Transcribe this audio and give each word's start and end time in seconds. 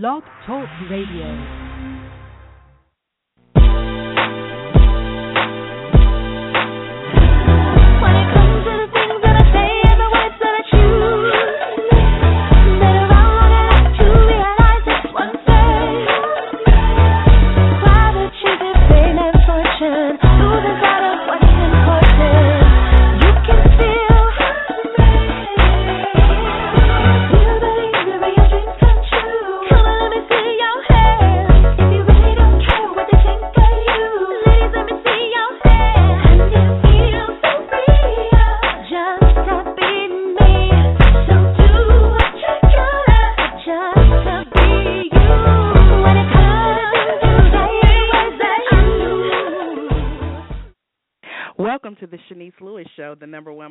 Blog 0.00 0.24
Talk 0.44 0.68
Radio. 0.90 1.63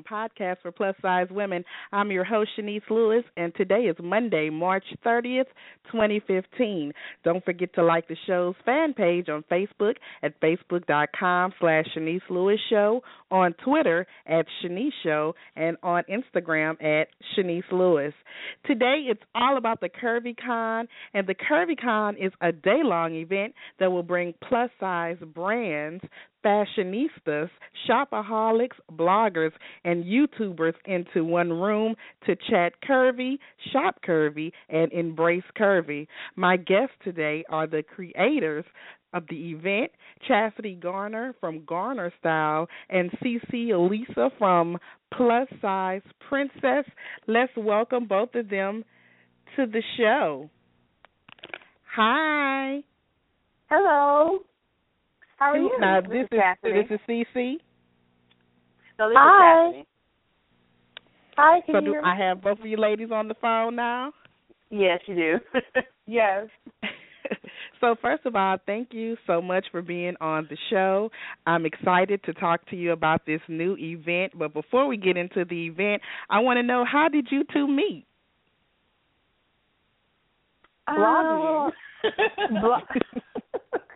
Podcast 0.03 0.57
for 0.61 0.71
plus 0.71 0.95
size 1.01 1.27
women. 1.31 1.63
I'm 1.91 2.11
your 2.11 2.23
host, 2.23 2.51
Chenese 2.57 2.81
Lewis, 2.89 3.23
and 3.37 3.53
today 3.55 3.81
is 3.83 3.95
Monday, 4.01 4.49
March 4.49 4.83
30th, 5.05 5.45
2015. 5.91 6.93
Don't 7.23 7.43
forget 7.43 7.73
to 7.75 7.83
like 7.83 8.07
the 8.07 8.17
show's 8.27 8.55
fan 8.65 8.93
page 8.93 9.29
on 9.29 9.43
Facebook 9.51 9.95
at 10.21 10.39
facebook.com 10.41 11.53
slash 11.59 11.85
Chenese 11.95 12.21
Lewis 12.29 12.59
Show, 12.69 13.01
on 13.31 13.53
Twitter 13.63 14.05
at 14.27 14.45
Chenese 14.61 14.91
Show, 15.03 15.35
and 15.55 15.77
on 15.83 16.03
Instagram 16.09 16.81
at 16.83 17.07
Chenese 17.35 17.63
Lewis. 17.71 18.13
Today 18.65 19.05
it's 19.09 19.23
all 19.35 19.57
about 19.57 19.81
the 19.81 19.89
Curvy 19.89 20.35
Con, 20.35 20.87
and 21.13 21.27
the 21.27 21.35
Curvy 21.35 21.79
Con 21.79 22.15
is 22.17 22.31
a 22.41 22.51
day 22.51 22.81
long 22.83 23.15
event 23.15 23.53
that 23.79 23.91
will 23.91 24.03
bring 24.03 24.33
plus 24.47 24.69
size 24.79 25.17
brands 25.33 26.03
fashionistas, 26.43 27.49
shopaholics, 27.87 28.77
bloggers, 28.91 29.51
and 29.83 30.03
YouTubers 30.03 30.73
into 30.85 31.23
one 31.23 31.51
room 31.51 31.95
to 32.25 32.35
chat 32.49 32.73
curvy, 32.87 33.37
shop 33.71 34.01
curvy, 34.07 34.51
and 34.69 34.91
embrace 34.91 35.43
curvy. 35.57 36.07
My 36.35 36.57
guests 36.57 36.95
today 37.03 37.43
are 37.49 37.67
the 37.67 37.83
creators 37.83 38.65
of 39.13 39.23
the 39.29 39.51
event, 39.51 39.91
Chastity 40.27 40.75
Garner 40.75 41.35
from 41.39 41.63
Garner 41.65 42.11
Style 42.19 42.67
and 42.89 43.11
CeCe 43.23 43.69
Olisa 43.69 44.31
from 44.39 44.77
Plus 45.15 45.47
Size 45.61 46.01
Princess. 46.27 46.85
Let's 47.27 47.51
welcome 47.55 48.07
both 48.07 48.33
of 48.35 48.49
them 48.49 48.83
to 49.55 49.67
the 49.67 49.83
show. 49.97 50.49
Hi. 51.95 52.79
Hello. 53.69 54.39
How 55.37 55.51
are 55.51 55.57
you? 55.57 55.71
Now 55.79 56.01
this, 56.01 56.09
this 56.09 56.19
is 56.21 56.27
is 56.31 56.39
Chastity. 56.39 56.81
this 56.81 56.91
is 56.91 56.99
CeCe. 57.35 57.55
no, 58.99 59.09
this 59.09 59.17
Hi. 59.17 59.67
is 59.67 59.73
Chastity. 59.73 59.87
Hi, 61.35 61.61
can 61.65 61.73
So 61.73 61.79
you 61.79 61.85
do 61.85 61.91
hear 61.91 62.01
me? 62.03 62.07
I 62.09 62.15
have 62.15 62.41
both 62.41 62.59
of 62.59 62.65
you 62.65 62.77
ladies 62.77 63.09
on 63.11 63.27
the 63.27 63.33
phone 63.41 63.75
now? 63.75 64.11
Yes, 64.69 64.99
you 65.07 65.15
do. 65.15 65.39
yes. 66.07 66.47
so 67.81 67.95
first 68.01 68.25
of 68.25 68.35
all, 68.35 68.57
thank 68.65 68.89
you 68.91 69.17
so 69.25 69.41
much 69.41 69.65
for 69.71 69.81
being 69.81 70.13
on 70.21 70.47
the 70.49 70.57
show. 70.69 71.09
I'm 71.47 71.65
excited 71.65 72.23
to 72.25 72.33
talk 72.33 72.67
to 72.69 72.75
you 72.75 72.91
about 72.91 73.25
this 73.25 73.41
new 73.47 73.75
event, 73.79 74.33
but 74.37 74.53
before 74.53 74.87
we 74.87 74.95
get 74.97 75.17
into 75.17 75.43
the 75.45 75.67
event, 75.67 76.01
I 76.29 76.39
want 76.39 76.57
to 76.57 76.63
know 76.63 76.85
how 76.85 77.07
did 77.09 77.27
you 77.31 77.43
two 77.51 77.67
meet? 77.67 78.05
Uh, 80.87 80.93
Blogging. 80.93 81.71
Blo- 82.61 82.77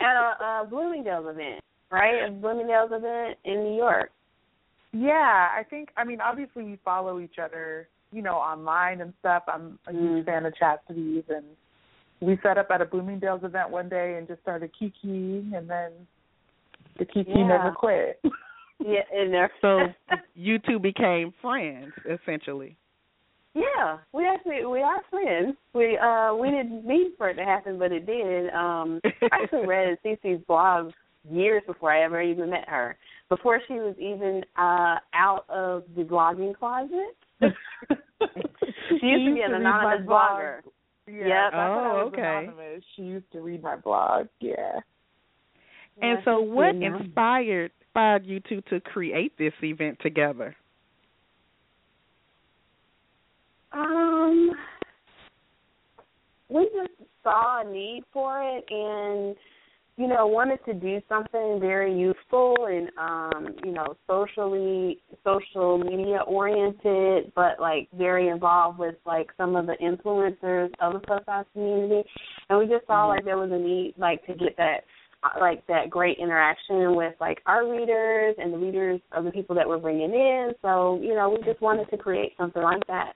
At 0.07 0.15
a, 0.15 0.63
a 0.63 0.67
Bloomingdale's 0.69 1.25
event, 1.29 1.61
right? 1.91 2.27
A 2.27 2.31
Bloomingdale's 2.31 2.91
event 2.93 3.37
in 3.43 3.63
New 3.63 3.75
York. 3.75 4.11
Yeah, 4.93 5.49
I 5.53 5.63
think 5.69 5.89
I 5.97 6.03
mean 6.05 6.21
obviously 6.21 6.63
we 6.63 6.79
follow 6.85 7.19
each 7.19 7.39
other, 7.43 7.89
you 8.11 8.21
know, 8.21 8.35
online 8.35 9.01
and 9.01 9.13
stuff. 9.19 9.43
I'm 9.47 9.77
a 9.87 9.91
huge 9.91 10.23
Mm. 10.23 10.25
fan 10.25 10.45
of 10.45 10.55
Chastity's 10.55 11.23
and 11.29 11.45
we 12.21 12.37
set 12.41 12.57
up 12.57 12.67
at 12.71 12.81
a 12.81 12.85
Bloomingdale's 12.85 13.43
event 13.43 13.69
one 13.69 13.89
day 13.89 14.15
and 14.17 14.27
just 14.27 14.41
started 14.41 14.71
kikiing 14.81 15.55
and 15.57 15.69
then 15.69 15.91
the 16.97 17.05
kiki 17.05 17.31
Yeah. 17.35 17.47
never 17.47 17.71
quit. 17.71 18.19
Yeah, 18.79 19.01
and 19.13 19.33
there. 19.33 19.51
So 19.61 19.87
you 20.35 20.57
two 20.59 20.79
became 20.79 21.33
friends 21.41 21.91
essentially. 22.09 22.77
Yeah, 23.57 23.97
we 24.13 24.25
actually 24.27 24.65
we 24.65 24.81
are 24.81 25.01
friends. 25.09 25.55
We 25.73 25.97
uh 25.97 26.35
we 26.35 26.49
didn't 26.49 26.85
mean 26.85 27.13
for 27.17 27.29
it 27.29 27.35
to 27.35 27.43
happen, 27.43 27.79
but 27.79 27.91
it 27.91 28.05
did. 28.05 28.53
Um, 28.53 29.01
I 29.31 29.43
actually 29.43 29.65
read 29.67 29.97
Cece's 30.05 30.43
blog 30.47 30.91
years 31.29 31.63
before 31.65 31.91
I 31.91 32.03
ever 32.03 32.21
even 32.21 32.49
met 32.51 32.69
her. 32.69 32.97
Before 33.29 33.59
she 33.67 33.73
was 33.73 33.95
even 33.99 34.43
uh 34.57 34.97
out 35.13 35.45
of 35.49 35.83
the 35.95 36.03
blogging 36.03 36.55
closet. 36.57 37.15
She 39.01 39.05
used 39.05 39.25
to 39.29 39.33
be 39.35 39.41
an 39.41 39.53
anonymous 39.53 40.05
blog. 40.05 40.39
blogger. 40.39 40.61
Yeah, 41.07 41.27
Yep. 41.27 41.51
back 41.51 41.75
when 41.75 41.85
I 41.85 41.93
Oh, 41.93 42.05
was 42.05 42.13
okay. 42.13 42.21
anonymous, 42.21 42.83
she 42.95 43.01
used 43.03 43.31
to 43.31 43.41
read 43.41 43.61
my 43.63 43.75
blog. 43.75 44.27
Yeah. 44.39 44.79
And 46.01 46.19
Yeah, 46.19 46.25
so 46.25 46.39
what 46.41 46.75
inspired 46.75 47.71
inspired 47.97 48.25
you 48.25 48.39
two 48.39 48.61
to 48.69 48.79
create 48.79 49.37
this 49.37 49.53
event 49.61 49.97
together? 50.01 50.55
Um, 53.71 54.51
we 56.49 56.69
just 56.73 57.09
saw 57.23 57.61
a 57.61 57.71
need 57.71 58.03
for 58.13 58.41
it, 58.41 58.65
and 58.69 59.35
you 59.97 60.07
know, 60.07 60.27
wanted 60.27 60.63
to 60.65 60.75
do 60.75 61.01
something 61.09 61.59
very 61.59 61.97
useful 61.97 62.55
and 62.69 62.89
um, 62.99 63.55
you 63.65 63.71
know, 63.71 63.97
socially, 64.05 64.99
social 65.23 65.79
media 65.79 66.19
oriented, 66.27 67.31
but 67.35 67.59
like 67.59 67.89
very 67.97 68.27
involved 68.27 68.77
with 68.77 68.95
like 69.07 69.27
some 69.37 69.55
of 69.55 69.65
the 69.65 69.75
influencers 69.81 70.69
of 70.79 70.93
the 70.93 70.99
plus 70.99 71.25
size 71.25 71.45
community, 71.53 72.07
and 72.49 72.59
we 72.59 72.67
just 72.67 72.85
saw 72.85 73.07
like 73.07 73.25
there 73.25 73.37
was 73.37 73.51
a 73.51 73.57
need 73.57 73.95
like 73.97 74.23
to 74.27 74.35
get 74.35 74.55
that 74.57 74.81
uh, 75.23 75.39
like 75.39 75.65
that 75.65 75.89
great 75.89 76.19
interaction 76.19 76.95
with 76.95 77.15
like 77.19 77.41
our 77.47 77.67
readers 77.67 78.35
and 78.37 78.53
the 78.53 78.57
readers 78.57 79.01
of 79.13 79.25
the 79.25 79.31
people 79.31 79.55
that 79.55 79.67
we're 79.67 79.79
bringing 79.79 80.13
in. 80.13 80.51
So 80.61 80.99
you 81.01 81.15
know, 81.15 81.29
we 81.29 81.43
just 81.43 81.59
wanted 81.59 81.89
to 81.89 81.97
create 81.97 82.33
something 82.37 82.61
like 82.61 82.85
that. 82.85 83.13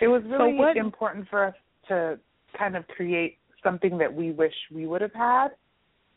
It 0.00 0.08
was 0.08 0.22
really 0.24 0.54
what- 0.54 0.76
important 0.76 1.28
for 1.28 1.44
us 1.44 1.54
to 1.88 2.18
kind 2.54 2.76
of 2.76 2.86
create 2.88 3.38
something 3.62 3.98
that 3.98 4.12
we 4.12 4.32
wish 4.32 4.54
we 4.70 4.86
would 4.86 5.02
have 5.02 5.12
had. 5.12 5.54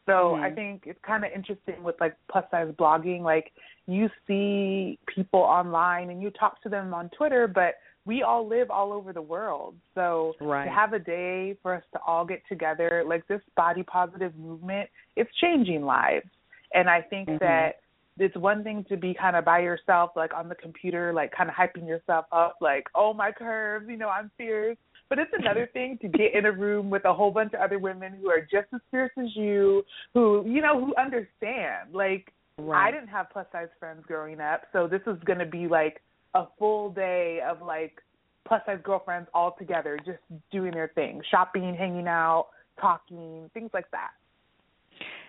So 0.06 0.36
Mhm. 0.36 0.42
I 0.42 0.52
think 0.52 0.88
it's 0.88 1.00
kind 1.02 1.24
of 1.24 1.32
interesting 1.32 1.82
with 1.84 2.00
like 2.00 2.16
plus 2.28 2.50
size 2.52 2.74
blogging. 2.76 3.22
Like 3.22 3.52
you 3.86 4.10
see 4.28 4.98
people 5.08 5.42
online 5.42 6.10
and 6.10 6.22
you 6.22 6.30
talk 6.32 6.62
to 6.62 6.70
them 6.70 6.94
on 6.94 7.10
Twitter, 7.10 7.48
but 7.48 7.80
we 8.06 8.22
all 8.22 8.46
live 8.46 8.70
all 8.70 8.92
over 8.92 9.14
the 9.14 9.22
world. 9.22 9.76
So 9.96 10.36
Right. 10.42 10.66
to 10.66 10.72
have 10.72 10.94
a 10.94 11.00
day 11.00 11.54
for 11.62 11.74
us 11.74 11.84
to 11.94 12.02
all 12.06 12.26
get 12.26 12.46
together, 12.48 13.04
like 13.06 13.26
this 13.28 13.42
body 13.56 13.84
positive 13.84 14.36
movement, 14.38 14.90
it's 15.16 15.34
changing 15.36 15.86
lives. 15.86 16.30
And 16.74 16.90
I 16.90 17.02
think 17.02 17.30
Mhm. 17.30 17.40
that 17.40 17.80
it's 18.18 18.36
one 18.38 18.64
thing 18.64 18.86
to 18.90 18.98
be 18.98 19.14
kind 19.14 19.36
of 19.36 19.46
by 19.46 19.60
yourself, 19.60 20.12
like 20.16 20.34
on 20.34 20.50
the 20.50 20.56
computer, 20.56 21.14
like 21.14 21.32
kind 21.32 21.50
of 21.50 21.56
hyping 21.56 21.88
yourself 21.88 22.26
up, 22.32 22.58
like, 22.62 22.86
oh, 22.96 23.14
my 23.14 23.32
curves, 23.32 23.88
you 23.90 23.98
know, 23.98 24.10
I'm 24.10 24.30
fierce. 24.38 24.78
But 25.10 25.20
it's 25.20 25.32
another 25.38 25.70
thing 25.74 25.98
to 26.02 26.08
get 26.08 26.36
in 26.36 26.46
a 26.46 26.52
room 26.52 26.90
with 26.90 27.06
a 27.06 27.14
whole 27.14 27.32
bunch 27.32 27.54
of 27.54 27.62
other 27.62 27.80
women 27.80 28.14
who 28.22 28.30
are 28.30 28.42
just 28.42 28.68
as 28.74 28.82
fierce 28.92 29.12
as 29.18 29.36
you, 29.36 29.84
who, 30.14 30.44
you 30.48 30.62
know, 30.62 30.80
who 30.80 30.94
understand. 30.96 31.94
Like, 31.94 32.32
I 32.72 32.92
didn't 32.92 33.08
have 33.08 33.28
plus 33.32 33.48
size 33.52 33.70
friends 33.80 34.04
growing 34.08 34.40
up, 34.40 34.62
so 34.72 34.88
this 34.88 35.02
is 35.08 35.18
going 35.26 35.40
to 35.40 35.46
be 35.46 35.68
like 35.68 36.02
a 36.36 36.46
full 36.60 36.92
day 36.92 37.40
of 37.48 37.66
like 37.66 38.00
plus 38.48 38.62
size 38.66 38.80
girlfriends 38.84 39.28
all 39.34 39.56
together, 39.58 39.98
just 40.06 40.20
doing 40.52 40.72
their 40.72 40.90
thing, 40.94 41.22
shopping, 41.32 41.76
hanging 41.76 42.08
out, 42.08 42.50
talking, 42.80 43.50
things 43.54 43.72
like 43.74 43.90
that. 43.92 44.12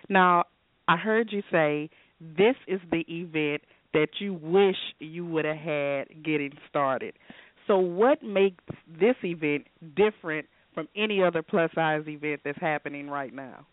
Now, 0.07 0.45
I 0.87 0.97
heard 0.97 1.31
you 1.31 1.41
say 1.51 1.89
this 2.19 2.55
is 2.67 2.79
the 2.91 3.05
event 3.09 3.61
that 3.93 4.09
you 4.19 4.33
wish 4.33 4.75
you 4.99 5.25
would 5.25 5.45
have 5.45 5.57
had 5.57 6.23
getting 6.23 6.51
started. 6.69 7.13
So, 7.67 7.77
what 7.77 8.21
makes 8.21 8.63
this 8.99 9.15
event 9.23 9.67
different 9.95 10.45
from 10.73 10.87
any 10.95 11.23
other 11.23 11.41
plus 11.41 11.71
size 11.73 12.03
event 12.07 12.41
that's 12.43 12.59
happening 12.59 13.09
right 13.09 13.33
now? 13.33 13.65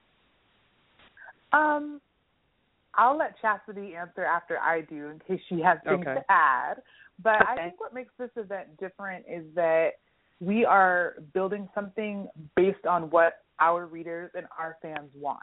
Um, 1.52 2.00
I'll 2.94 3.16
let 3.16 3.40
Chastity 3.40 3.94
answer 3.94 4.24
after 4.24 4.58
I 4.58 4.82
do 4.82 5.08
in 5.08 5.20
case 5.26 5.40
she 5.48 5.60
has 5.60 5.78
things 5.84 6.06
Okay. 6.06 6.14
to 6.14 6.24
add. 6.30 6.82
But 7.22 7.46
I 7.46 7.56
think 7.56 7.80
what 7.80 7.94
makes 7.94 8.12
this 8.18 8.30
event 8.36 8.76
different 8.78 9.26
is 9.28 9.44
that 9.54 9.92
we 10.40 10.64
are 10.64 11.16
building 11.34 11.68
something 11.74 12.28
based 12.56 12.86
on 12.86 13.10
what 13.10 13.44
our 13.60 13.86
readers 13.86 14.30
and 14.34 14.46
our 14.58 14.76
fans 14.82 15.10
want. 15.14 15.42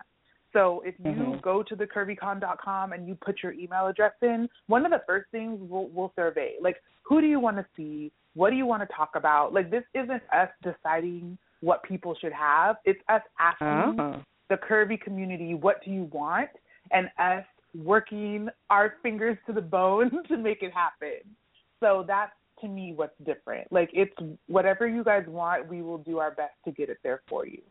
So 0.53 0.81
if 0.81 0.95
you 0.99 1.11
Mhm. 1.11 1.41
go 1.41 1.61
to 1.63 1.75
thecurvycon.com 1.75 2.93
and 2.93 3.07
you 3.07 3.15
put 3.15 3.43
your 3.43 3.51
email 3.53 3.87
address 3.87 4.13
in, 4.21 4.49
one 4.67 4.85
of 4.85 4.91
the 4.91 4.99
first 5.05 5.29
things 5.31 5.59
we'll, 5.61 5.87
we'll 5.87 6.11
survey, 6.15 6.55
like, 6.59 6.81
who 7.03 7.21
do 7.21 7.27
you 7.27 7.39
want 7.39 7.57
to 7.57 7.65
see? 7.75 8.11
What 8.33 8.49
do 8.49 8.55
you 8.55 8.65
want 8.65 8.81
to 8.81 8.95
talk 8.95 9.15
about? 9.15 9.53
Like, 9.53 9.69
this 9.69 9.83
isn't 9.93 10.23
us 10.33 10.49
deciding 10.63 11.37
what 11.61 11.83
people 11.83 12.15
should 12.15 12.33
have. 12.33 12.77
It's 12.85 13.01
us 13.09 13.21
asking 13.39 13.99
Oh. 13.99 14.23
the 14.47 14.57
curvy 14.57 14.99
community, 14.99 15.53
what 15.53 15.83
do 15.83 15.91
you 15.91 16.05
want? 16.05 16.49
And 16.91 17.11
us 17.17 17.45
working 17.75 18.49
our 18.69 18.95
fingers 19.03 19.37
to 19.45 19.53
the 19.53 19.61
bone 19.61 20.23
to 20.27 20.37
make 20.37 20.63
it 20.63 20.73
happen. 20.73 21.35
So 21.79 22.03
that's 22.07 22.33
to 22.61 22.67
me 22.67 22.93
what's 22.93 23.17
different. 23.19 23.71
Like 23.71 23.89
it's 23.93 24.13
whatever 24.47 24.87
you 24.87 25.03
guys 25.03 25.25
want, 25.27 25.67
we 25.67 25.81
will 25.81 25.99
do 25.99 26.17
our 26.17 26.31
best 26.31 26.53
to 26.65 26.71
get 26.71 26.89
it 26.89 26.97
there 27.03 27.21
for 27.27 27.45
you. 27.45 27.61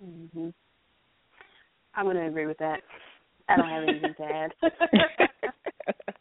hmm 0.00 0.50
I'm 2.00 2.06
going 2.06 2.16
to 2.16 2.26
agree 2.26 2.46
with 2.46 2.56
that. 2.58 2.80
I 3.46 3.56
don't 3.56 3.68
have 3.68 3.82
anything 3.82 4.14
to 4.16 4.24
add. 4.24 4.52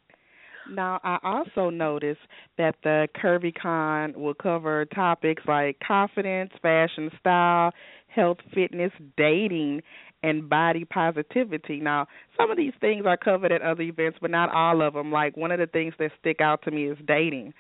now, 0.70 1.00
I 1.06 1.20
also 1.24 1.70
noticed 1.70 2.20
that 2.58 2.76
the 2.84 3.08
CurvyCon 3.16 4.18
will 4.18 4.34
cover 4.34 4.84
topics 4.94 5.44
like 5.48 5.80
confidence, 5.80 6.52
fashion, 6.62 7.10
style, 7.18 7.72
health, 8.08 8.40
fitness, 8.54 8.92
dating, 9.16 9.82
and 10.22 10.50
body 10.50 10.84
positivity. 10.84 11.80
Now, 11.80 12.08
some 12.36 12.52
of 12.52 12.58
these 12.58 12.74
things 12.82 13.06
are 13.06 13.16
covered 13.16 13.54
at 13.54 13.62
other 13.62 13.84
events, 13.84 14.18
but 14.20 14.32
not 14.32 14.54
all 14.54 14.82
of 14.82 14.96
them. 14.96 15.14
Like 15.14 15.38
one 15.38 15.52
of 15.52 15.60
the 15.60 15.68
things 15.68 15.94
that 16.00 16.12
stick 16.20 16.42
out 16.42 16.62
to 16.64 16.72
me 16.72 16.90
is 16.90 16.98
dating. 17.08 17.54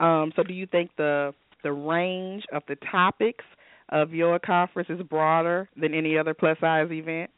Um, 0.00 0.32
so, 0.34 0.42
do 0.42 0.54
you 0.54 0.66
think 0.66 0.92
the 0.96 1.34
the 1.62 1.72
range 1.72 2.44
of 2.54 2.62
the 2.68 2.76
topics 2.90 3.44
of 3.90 4.14
your 4.14 4.38
conference 4.38 4.88
is 4.88 5.02
broader 5.02 5.68
than 5.76 5.92
any 5.92 6.16
other 6.16 6.32
plus 6.32 6.56
size 6.58 6.88
event? 6.90 7.30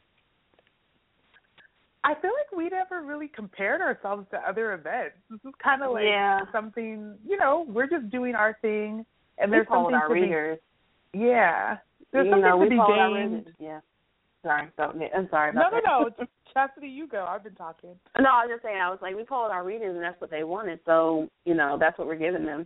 I 2.03 2.13
feel 2.21 2.31
like 2.31 2.57
we 2.57 2.69
never 2.69 3.01
really 3.05 3.27
compared 3.27 3.81
ourselves 3.81 4.25
to 4.31 4.37
other 4.37 4.73
events. 4.73 5.15
This 5.29 5.39
is 5.45 5.53
kind 5.61 5.83
of 5.83 5.91
like 5.91 6.05
Yeah. 6.05 6.39
something, 6.51 7.17
you 7.25 7.37
know, 7.37 7.65
we're 7.67 7.87
just 7.87 8.09
doing 8.09 8.35
our 8.35 8.53
thing, 8.61 9.05
and 9.37 9.51
we 9.51 9.57
there's 9.57 9.67
polled 9.67 9.91
something 9.91 9.95
our 9.95 10.07
to 10.07 10.13
be, 10.13 10.21
readers. 10.21 10.59
yeah, 11.13 11.77
there's 12.11 12.25
you 12.25 12.31
something 12.31 12.49
know, 12.49 12.57
to 12.57 12.63
we 12.63 12.69
be 12.69 12.77
polled 12.77 12.97
our 12.97 13.09
gained. 13.09 13.53
Yeah. 13.59 13.81
Sorry. 14.43 14.69
So, 14.77 14.83
I'm 14.83 15.27
sorry 15.29 15.51
No, 15.53 15.61
about 15.67 15.71
no, 15.83 16.09
that. 16.09 16.19
no, 16.19 16.25
Chastity, 16.53 16.87
you 16.87 17.07
go. 17.07 17.25
I've 17.27 17.43
been 17.43 17.55
talking. 17.55 17.99
No, 18.17 18.29
I 18.29 18.45
was 18.45 18.51
just 18.53 18.63
saying. 18.63 18.79
I 18.81 18.89
was 18.89 18.99
like, 19.01 19.15
we 19.15 19.23
polled 19.23 19.51
our 19.51 19.63
readers, 19.65 19.93
and 19.93 20.03
that's 20.03 20.19
what 20.21 20.31
they 20.31 20.43
wanted. 20.45 20.79
So, 20.85 21.27
you 21.45 21.53
know, 21.53 21.77
that's 21.79 21.97
what 21.97 22.07
we're 22.07 22.15
giving 22.15 22.45
them. 22.45 22.65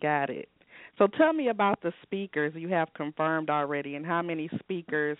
Got 0.00 0.30
it. 0.30 0.48
So 0.96 1.06
tell 1.06 1.32
me 1.32 1.48
about 1.48 1.80
the 1.82 1.92
speakers 2.02 2.54
you 2.56 2.68
have 2.68 2.88
confirmed 2.94 3.50
already 3.50 3.94
and 3.94 4.04
how 4.04 4.22
many 4.22 4.48
speakers 4.58 5.18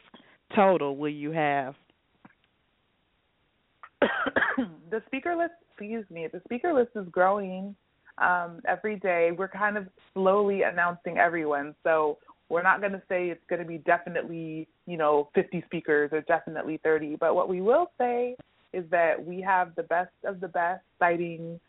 total 0.56 0.96
will 0.96 1.08
you 1.08 1.30
have? 1.30 1.74
the 4.90 5.02
speaker 5.06 5.36
list, 5.36 5.52
excuse 5.70 6.04
me, 6.10 6.28
the 6.32 6.40
speaker 6.44 6.72
list 6.72 6.90
is 6.94 7.06
growing 7.10 7.74
um, 8.18 8.60
every 8.66 8.96
day. 8.96 9.30
We're 9.36 9.48
kind 9.48 9.76
of 9.76 9.86
slowly 10.14 10.62
announcing 10.62 11.18
everyone, 11.18 11.74
so 11.84 12.18
we're 12.48 12.62
not 12.62 12.80
going 12.80 12.92
to 12.92 13.02
say 13.08 13.28
it's 13.28 13.44
going 13.48 13.60
to 13.60 13.68
be 13.68 13.78
definitely, 13.78 14.68
you 14.86 14.96
know, 14.96 15.28
50 15.34 15.62
speakers 15.66 16.10
or 16.12 16.22
definitely 16.22 16.80
30. 16.82 17.16
But 17.16 17.34
what 17.34 17.48
we 17.48 17.60
will 17.60 17.90
say 17.98 18.36
is 18.72 18.84
that 18.90 19.22
we 19.22 19.40
have 19.40 19.74
the 19.76 19.82
best 19.84 20.12
of 20.24 20.40
the 20.40 20.48
best 20.48 20.82
citing 20.98 21.60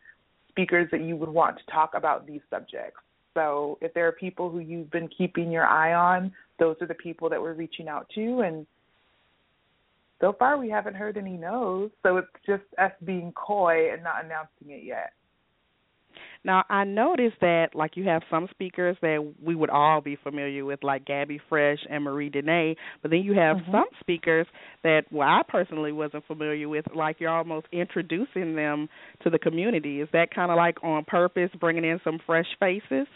speakers 0.50 0.88
that 0.92 1.02
you 1.02 1.16
would 1.16 1.30
want 1.30 1.58
to 1.58 1.72
talk 1.72 1.92
about 1.96 2.26
these 2.26 2.42
subjects. 2.50 3.00
So 3.34 3.78
if 3.82 3.94
there 3.94 4.08
are 4.08 4.12
people 4.12 4.50
who 4.50 4.60
you've 4.60 4.92
been 4.92 5.08
keeping 5.08 5.52
your 5.52 5.66
eye 5.66 5.94
on, 5.94 6.32
those 6.60 6.76
are 6.82 6.88
the 6.88 6.96
people 6.96 7.30
that 7.30 7.42
we're 7.42 7.54
reaching 7.54 7.88
out 7.88 8.08
to 8.16 8.42
and 8.42 8.66
so 10.22 10.34
far 10.38 10.58
we 10.58 10.70
haven't 10.70 10.96
heard 10.96 11.18
any 11.18 11.38
no's, 11.38 11.92
so 12.04 12.18
it's 12.18 12.28
just 12.46 12.64
us 12.78 12.92
being 13.04 13.32
coy 13.34 13.92
and 13.94 14.04
not 14.04 14.26
announcing 14.26 14.70
it 14.70 14.84
yet. 14.84 15.14
Now 16.44 16.64
I 16.70 16.84
noticed 16.86 17.38
that 17.42 17.70
like 17.74 17.98
you 17.98 18.06
have 18.06 18.22
some 18.30 18.48
speakers 18.52 18.98
that 19.02 19.34
we 19.44 19.56
would 19.56 19.70
all 19.70 20.02
be 20.02 20.16
familiar 20.16 20.64
with, 20.66 20.84
like 20.84 21.06
Gabby 21.06 21.40
Fresh 21.50 21.80
and 21.90 22.04
Marie 22.04 22.30
Denee, 22.30 22.76
but 23.02 23.12
then 23.12 23.22
you 23.22 23.34
have 23.34 23.58
Mhm. 23.58 23.72
some 23.72 23.86
speakers 24.00 24.48
that 24.84 25.04
well 25.12 25.28
I 25.28 25.44
personally 25.48 25.92
wasn't 25.92 26.26
familiar 26.26 26.68
with, 26.70 26.86
like 26.96 27.20
you're 27.20 27.30
almost 27.30 27.68
introducing 27.72 28.56
them 28.56 28.90
to 29.24 29.30
the 29.30 29.40
community. 29.40 30.02
Is 30.02 30.10
that 30.12 30.32
kind 30.34 30.52
of 30.52 30.58
like 30.58 30.82
on 30.84 31.04
purpose, 31.06 31.52
bringing 31.60 31.84
in 31.86 32.00
some 32.04 32.20
fresh 32.20 32.48
faces? 32.60 33.08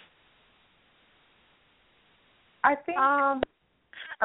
I 2.64 2.76
think 2.76 2.98
Um, 2.98 3.42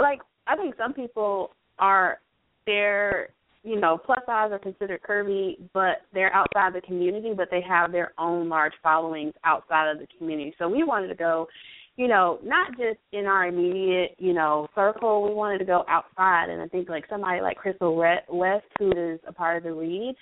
like 0.00 0.20
I 0.46 0.56
think 0.56 0.76
some 0.76 0.92
people 0.92 1.54
are 1.78 2.20
they're 2.68 3.30
you 3.64 3.80
know 3.80 3.98
plus 3.98 4.20
size 4.26 4.52
are 4.52 4.58
considered 4.58 5.00
curvy, 5.02 5.56
but 5.72 6.02
they're 6.12 6.32
outside 6.32 6.74
the 6.74 6.82
community, 6.82 7.32
but 7.36 7.48
they 7.50 7.62
have 7.66 7.90
their 7.90 8.12
own 8.18 8.48
large 8.48 8.74
followings 8.82 9.32
outside 9.44 9.90
of 9.90 9.98
the 9.98 10.06
community. 10.18 10.54
So 10.58 10.68
we 10.68 10.84
wanted 10.84 11.08
to 11.08 11.14
go, 11.14 11.48
you 11.96 12.06
know, 12.06 12.38
not 12.44 12.70
just 12.72 13.00
in 13.12 13.24
our 13.24 13.48
immediate 13.48 14.14
you 14.18 14.34
know 14.34 14.68
circle. 14.74 15.26
We 15.26 15.34
wanted 15.34 15.58
to 15.58 15.64
go 15.64 15.84
outside, 15.88 16.50
and 16.50 16.60
I 16.60 16.68
think 16.68 16.88
like 16.88 17.04
somebody 17.08 17.40
like 17.40 17.56
Crissle 17.58 17.96
West, 18.28 18.66
who 18.78 18.92
is 18.92 19.18
a 19.26 19.32
part 19.32 19.56
of 19.56 19.62
the 19.64 19.72
read, 19.72 20.14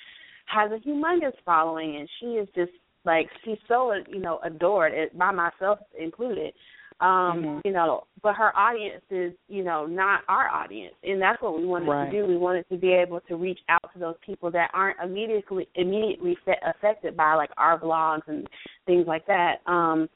has 0.47 0.71
a 0.71 0.89
humongous 0.89 1.35
following, 1.45 1.97
and 1.97 2.09
she 2.21 2.27
is 2.27 2.49
just 2.55 2.73
like 3.05 3.29
she's 3.45 3.59
so 3.67 3.93
you 4.09 4.21
know 4.21 4.39
adored, 4.45 4.93
by 5.19 5.33
myself 5.33 5.81
included 5.99 6.55
um 7.01 7.43
Mhm. 7.43 7.61
you 7.65 7.73
know 7.73 8.05
but 8.23 8.35
her 8.35 8.57
audience 8.57 9.03
is 9.11 9.35
you 9.49 9.63
know 9.63 9.85
not 9.87 10.23
our 10.29 10.49
audience 10.49 10.95
and 11.03 11.21
that's 11.21 11.41
what 11.43 11.57
we 11.59 11.67
wanted 11.67 11.89
Right. 11.91 12.11
to 12.11 12.23
do 12.23 12.27
we 12.27 12.39
wanted 12.39 12.67
to 12.71 12.77
be 12.79 12.93
able 12.93 13.21
to 13.21 13.37
reach 13.37 13.61
out 13.69 13.93
to 13.93 13.99
those 13.99 14.17
people 14.25 14.51
that 14.53 14.71
aren't 14.73 14.99
immediately 15.01 15.69
immediately 15.75 16.37
fe- 16.47 16.59
affected 16.65 17.15
by 17.17 17.35
like 17.35 17.51
our 17.59 17.79
blogs 17.79 18.27
and 18.29 18.49
things 18.87 19.07
like 19.07 19.27
that 19.27 19.61
um 19.67 20.09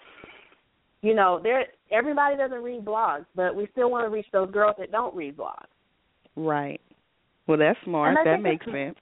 you 1.02 1.14
know 1.14 1.38
there 1.42 1.66
everybody 1.90 2.36
doesn't 2.36 2.62
read 2.62 2.82
blogs 2.84 3.26
but 3.34 3.54
we 3.54 3.66
still 3.72 3.90
want 3.90 4.06
to 4.06 4.10
reach 4.10 4.26
those 4.32 4.50
girls 4.50 4.74
that 4.78 4.90
don't 4.90 5.14
read 5.14 5.36
blogs 5.36 5.66
Right. 6.36 6.80
Well, 7.46 7.58
that's 7.58 7.78
smart. 7.84 8.16
That 8.24 8.40
makes 8.42 8.64
sense. 8.64 8.96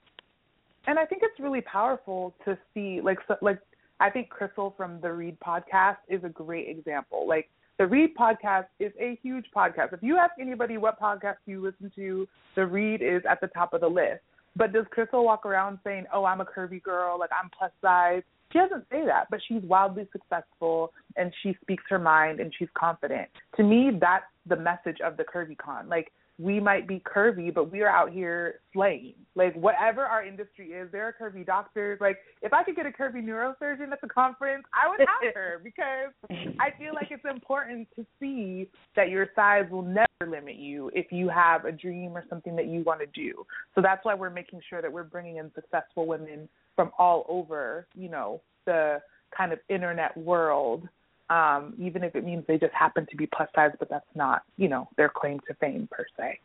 and 0.87 0.97
I 0.97 1.05
think 1.05 1.21
it's 1.23 1.39
really 1.39 1.61
powerful 1.61 2.33
to 2.45 2.57
see 2.73 2.99
like 3.01 3.19
so, 3.27 3.35
like 3.41 3.59
I 3.99 4.09
think 4.09 4.29
Crissle 4.29 4.75
from 4.75 4.99
the 5.01 5.11
Read 5.13 5.37
podcast 5.39 5.97
is 6.07 6.23
a 6.23 6.29
great 6.29 6.67
example. 6.67 7.27
Like 7.27 7.49
the 7.79 7.87
Read 7.87 8.13
podcast 8.13 8.65
is 8.79 8.91
a 8.99 9.17
huge 9.23 9.45
podcast. 9.55 9.93
If 9.93 10.03
you 10.03 10.17
ask 10.17 10.33
anybody 10.39 10.77
what 10.77 10.99
podcast 10.99 11.37
you 11.45 11.63
listen 11.63 11.89
to, 11.95 12.27
the 12.55 12.67
Read 12.67 13.01
is 13.01 13.23
at 13.27 13.39
the 13.39 13.47
top 13.47 13.73
of 13.73 13.79
the 13.81 13.87
list. 13.87 14.21
But 14.55 14.73
does 14.73 14.85
Crissle 14.95 15.23
walk 15.23 15.45
around 15.45 15.79
saying, 15.85 16.05
"Oh, 16.13 16.25
I'm 16.25 16.41
a 16.41 16.45
curvy 16.45 16.83
girl, 16.83 17.17
like 17.17 17.29
I'm 17.31 17.49
plus 17.57 17.71
size"? 17.81 18.23
She 18.51 18.59
doesn't 18.59 18.85
say 18.91 19.05
that, 19.05 19.27
but 19.31 19.39
she's 19.47 19.61
wildly 19.63 20.09
successful 20.11 20.91
and 21.15 21.33
she 21.41 21.55
speaks 21.61 21.83
her 21.87 21.99
mind 21.99 22.39
and 22.39 22.53
she's 22.57 22.67
confident. 22.73 23.29
To 23.57 23.63
me, 23.63 23.91
that's 23.99 24.25
the 24.47 24.55
message 24.55 24.99
of 25.01 25.17
the 25.17 25.23
Curvy 25.23 25.55
Con. 25.55 25.87
Like 25.87 26.11
we 26.39 26.57
might 26.61 26.87
be 26.87 27.01
curvy, 27.05 27.53
but 27.53 27.69
we 27.69 27.81
are 27.81 27.89
out 27.89 28.11
here 28.11 28.61
slaying. 28.71 29.13
Like 29.35 29.53
whatever 29.55 30.05
our 30.05 30.25
industry 30.25 30.69
is, 30.69 30.89
there 30.89 31.05
are 31.05 31.13
curvy 31.13 31.45
doctors. 31.45 31.99
Like 31.99 32.17
if 32.41 32.53
I 32.53 32.63
could 32.63 32.77
get 32.77 32.85
a 32.85 32.91
curvy 32.91 33.21
neurosurgeon 33.21 33.91
at 33.91 33.99
the 34.01 34.07
conference, 34.07 34.63
I 34.73 34.89
would 34.89 35.01
have 35.01 35.33
her 35.35 35.61
because 35.61 36.13
I 36.59 36.71
feel 36.79 36.93
like 36.95 37.07
it's 37.11 37.25
important 37.29 37.89
to 37.97 38.05
see 38.21 38.69
that 38.95 39.09
your 39.09 39.27
size 39.35 39.65
will 39.69 39.81
never 39.81 40.07
limit 40.25 40.55
you 40.55 40.89
if 40.95 41.11
you 41.11 41.27
have 41.27 41.65
a 41.65 41.73
dream 41.73 42.15
or 42.15 42.23
something 42.29 42.55
that 42.55 42.67
you 42.67 42.83
want 42.83 43.01
to 43.01 43.07
do. 43.07 43.45
So 43.75 43.81
that's 43.81 44.03
why 44.05 44.13
we're 44.13 44.29
making 44.29 44.61
sure 44.69 44.81
that 44.81 44.91
we're 44.91 45.03
bringing 45.03 45.37
in 45.37 45.51
successful 45.55 46.07
women 46.07 46.47
from 46.77 46.91
all 46.97 47.25
over, 47.27 47.85
you 47.95 48.07
know, 48.07 48.41
the 48.65 49.01
kind 49.35 49.51
of 49.51 49.59
internet 49.67 50.15
world 50.15 50.87
um, 51.29 51.73
even 51.79 52.03
if 52.03 52.15
it 52.15 52.25
means 52.25 52.43
they 52.47 52.57
just 52.57 52.73
happen 52.73 53.05
to 53.09 53.15
be 53.15 53.27
plus 53.27 53.49
size, 53.55 53.71
but 53.79 53.89
that's 53.89 54.05
not, 54.15 54.43
you 54.57 54.67
know, 54.67 54.87
their 54.97 55.09
claim 55.09 55.39
to 55.47 55.53
fame 55.55 55.87
per 55.91 56.05
se. 56.17 56.39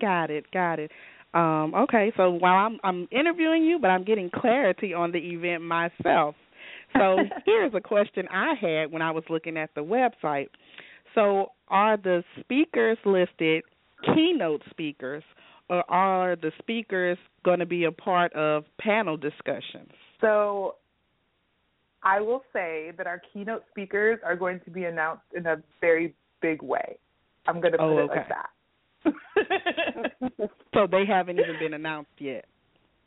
Got 0.00 0.30
it. 0.30 0.44
Got 0.52 0.78
it. 0.78 0.90
Um, 1.34 1.74
okay, 1.74 2.12
so 2.16 2.30
while 2.30 2.54
I'm 2.54 2.78
I'm 2.82 3.08
interviewing 3.10 3.64
you, 3.64 3.78
but 3.78 3.88
I'm 3.88 4.04
getting 4.04 4.30
clarity 4.30 4.94
on 4.94 5.12
the 5.12 5.18
event 5.18 5.62
myself. 5.62 6.34
So 6.94 7.18
here's 7.44 7.74
a 7.74 7.80
question 7.80 8.26
I 8.32 8.54
had 8.58 8.90
when 8.90 9.02
I 9.02 9.10
was 9.10 9.24
looking 9.28 9.56
at 9.56 9.70
the 9.74 9.82
website. 9.82 10.48
So 11.14 11.52
are 11.68 11.96
the 11.96 12.22
speakers 12.40 12.96
listed 13.04 13.64
keynote 14.14 14.62
speakers, 14.70 15.22
or 15.68 15.88
are 15.90 16.36
the 16.36 16.52
speakers 16.58 17.18
going 17.44 17.58
to 17.58 17.66
be 17.66 17.84
a 17.84 17.92
part 17.92 18.32
of 18.32 18.64
panel 18.80 19.16
discussions? 19.16 19.90
So 20.20 20.76
I 22.02 22.20
will 22.20 22.42
say 22.52 22.92
that 22.96 23.06
our 23.06 23.20
keynote 23.32 23.64
speakers 23.70 24.18
are 24.24 24.36
going 24.36 24.60
to 24.64 24.70
be 24.70 24.84
announced 24.84 25.24
in 25.36 25.46
a 25.46 25.56
very 25.80 26.14
big 26.40 26.62
way. 26.62 26.98
I'm 27.46 27.60
going 27.60 27.72
to 27.72 27.78
put 27.78 27.84
Oh, 27.84 27.98
it 27.98 28.08
like 28.08 28.28
that. 28.28 28.50
So 30.74 30.86
they 30.88 31.04
haven't 31.06 31.38
even 31.40 31.58
been 31.58 31.74
announced 31.74 32.10
yet. 32.18 32.44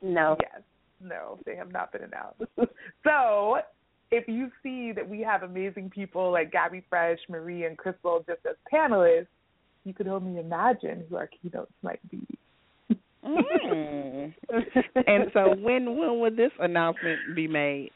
no 0.01 0.35
yes. 0.41 0.61
No, 1.03 1.39
they 1.45 1.55
have 1.55 1.71
not 1.71 1.91
been 1.91 2.03
announced. 2.03 2.41
so 3.03 3.57
if 4.11 4.27
you 4.27 4.51
see 4.61 4.91
that 4.91 5.07
we 5.07 5.21
have 5.21 5.41
amazing 5.43 5.89
people 5.89 6.31
like 6.31 6.51
GabiFresh, 6.51 7.17
Marie, 7.29 7.65
and 7.65 7.77
Crissle 7.77 8.25
just 8.27 8.41
as 8.47 8.55
panelists, 8.71 9.27
you 9.83 9.93
could 9.93 10.07
only 10.07 10.39
imagine 10.39 11.05
who 11.09 11.15
our 11.15 11.27
keynotes 11.41 11.71
might 11.81 12.01
be. 12.11 12.21
Mm. 13.25 14.33
and 15.07 15.31
so, 15.33 15.55
when 15.59 15.97
when 15.97 16.19
would 16.19 16.35
this 16.35 16.51
announcement 16.59 17.19
be 17.35 17.47
made? 17.47 17.91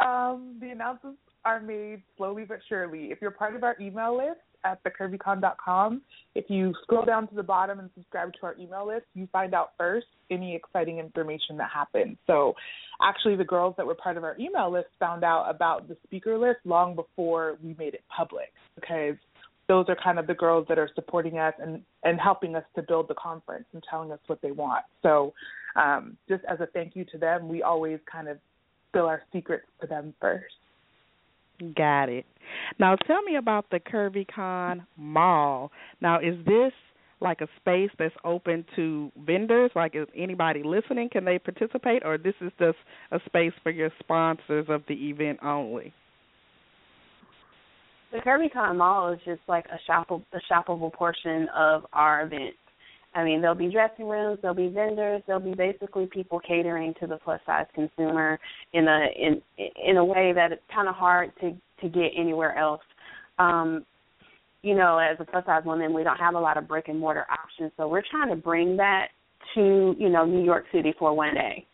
Um, 0.00 0.56
the 0.60 0.70
announcements 0.70 1.20
are 1.44 1.60
made 1.60 2.02
slowly 2.16 2.44
but 2.44 2.58
surely. 2.68 3.06
If 3.10 3.18
you're 3.20 3.30
part 3.30 3.56
of 3.56 3.64
our 3.64 3.76
email 3.80 4.16
list 4.16 4.40
at 4.64 4.82
thecurvycon.com, 4.84 6.02
if 6.34 6.44
you 6.48 6.74
scroll 6.82 7.04
down 7.04 7.28
to 7.28 7.34
the 7.34 7.42
bottom 7.42 7.78
and 7.78 7.90
subscribe 7.94 8.32
to 8.34 8.38
our 8.46 8.56
email 8.58 8.86
list, 8.86 9.06
you 9.14 9.28
find 9.32 9.54
out 9.54 9.72
first 9.78 10.06
any 10.30 10.54
exciting 10.54 10.98
information 10.98 11.56
that 11.58 11.70
happens. 11.72 12.16
So, 12.26 12.54
actually, 13.02 13.36
the 13.36 13.44
girls 13.44 13.74
that 13.76 13.86
were 13.86 13.94
part 13.94 14.16
of 14.16 14.24
our 14.24 14.36
email 14.38 14.70
list 14.70 14.88
found 14.98 15.24
out 15.24 15.46
about 15.48 15.88
the 15.88 15.96
speaker 16.04 16.38
list 16.38 16.60
long 16.64 16.94
before 16.94 17.58
we 17.62 17.74
made 17.78 17.94
it 17.94 18.04
public 18.14 18.52
because 18.74 19.16
those 19.68 19.86
are 19.88 19.96
kind 20.02 20.18
of 20.18 20.26
the 20.26 20.34
girls 20.34 20.66
that 20.68 20.78
are 20.78 20.90
supporting 20.94 21.38
us 21.38 21.54
and 21.62 21.82
and 22.02 22.20
helping 22.20 22.56
us 22.56 22.64
to 22.74 22.82
build 22.82 23.06
the 23.08 23.14
conference 23.14 23.66
and 23.72 23.82
telling 23.88 24.12
us 24.12 24.18
what 24.26 24.40
they 24.42 24.50
want. 24.50 24.84
So, 25.02 25.32
um, 25.76 26.16
just 26.28 26.42
as 26.50 26.60
a 26.60 26.66
thank 26.66 26.96
you 26.96 27.04
to 27.12 27.18
them, 27.18 27.48
we 27.48 27.62
always 27.62 28.00
kind 28.10 28.28
of 28.28 28.38
spill 28.90 29.06
our 29.06 29.22
secrets 29.32 29.66
to 29.80 29.86
them 29.86 30.14
first. 30.20 30.54
Got 31.76 32.08
it. 32.08 32.24
Now 32.78 32.96
tell 32.96 33.22
me 33.22 33.36
about 33.36 33.66
the 33.70 33.80
CurvyCon 33.80 34.84
Mall. 34.96 35.70
Now 36.00 36.18
is 36.18 36.34
this 36.46 36.72
like 37.20 37.42
a 37.42 37.48
space 37.60 37.90
that's 37.98 38.14
open 38.24 38.64
to 38.76 39.12
vendors? 39.26 39.70
Like 39.74 39.94
is 39.94 40.06
anybody 40.16 40.62
listening? 40.64 41.10
Can 41.10 41.24
they 41.24 41.38
participate 41.38 42.02
or 42.04 42.16
this 42.18 42.34
is 42.40 42.50
just 42.58 42.78
a 43.12 43.20
space 43.26 43.52
for 43.62 43.70
your 43.70 43.90
sponsors 44.00 44.66
of 44.68 44.82
the 44.88 44.94
event 44.94 45.38
only? 45.42 45.92
The 48.12 48.18
CurvyCon 48.18 48.76
Mall 48.76 49.12
is 49.12 49.20
just 49.24 49.40
like 49.46 49.66
a 49.66 49.78
shoppable, 49.90 50.24
a 50.32 50.40
shoppable 50.52 50.92
portion 50.92 51.46
of 51.54 51.86
our 51.92 52.22
event. 52.22 52.54
I 53.14 53.24
mean, 53.24 53.40
there'll 53.40 53.56
be 53.56 53.70
dressing 53.70 54.08
rooms, 54.08 54.38
there'll 54.40 54.54
be 54.54 54.68
vendors, 54.68 55.22
there'll 55.26 55.42
be 55.42 55.54
basically 55.54 56.06
people 56.06 56.40
catering 56.40 56.94
to 57.00 57.08
the 57.08 57.16
plus 57.16 57.40
size 57.44 57.66
consumer 57.74 58.38
in 58.72 58.86
a 58.86 59.06
in 59.18 59.42
in 59.84 59.96
a 59.96 60.04
way 60.04 60.32
that 60.32 60.52
it's 60.52 60.62
kind 60.72 60.88
of 60.88 60.94
hard 60.94 61.32
to 61.40 61.56
to 61.82 61.88
get 61.88 62.12
anywhere 62.16 62.56
else. 62.56 62.82
Um, 63.38 63.84
you 64.62 64.76
know, 64.76 64.98
as 64.98 65.16
a 65.18 65.24
plus 65.24 65.44
size 65.44 65.62
woman, 65.64 65.92
we 65.92 66.04
don't 66.04 66.18
have 66.18 66.34
a 66.34 66.40
lot 66.40 66.56
of 66.56 66.68
brick 66.68 66.88
and 66.88 67.00
mortar 67.00 67.26
options, 67.30 67.72
so 67.76 67.88
we're 67.88 68.04
trying 68.08 68.28
to 68.28 68.36
bring 68.36 68.76
that 68.76 69.08
to 69.54 69.96
you 69.98 70.08
know 70.08 70.24
New 70.24 70.44
York 70.44 70.66
City 70.72 70.94
for 70.98 71.12
one 71.12 71.34
day. 71.34 71.66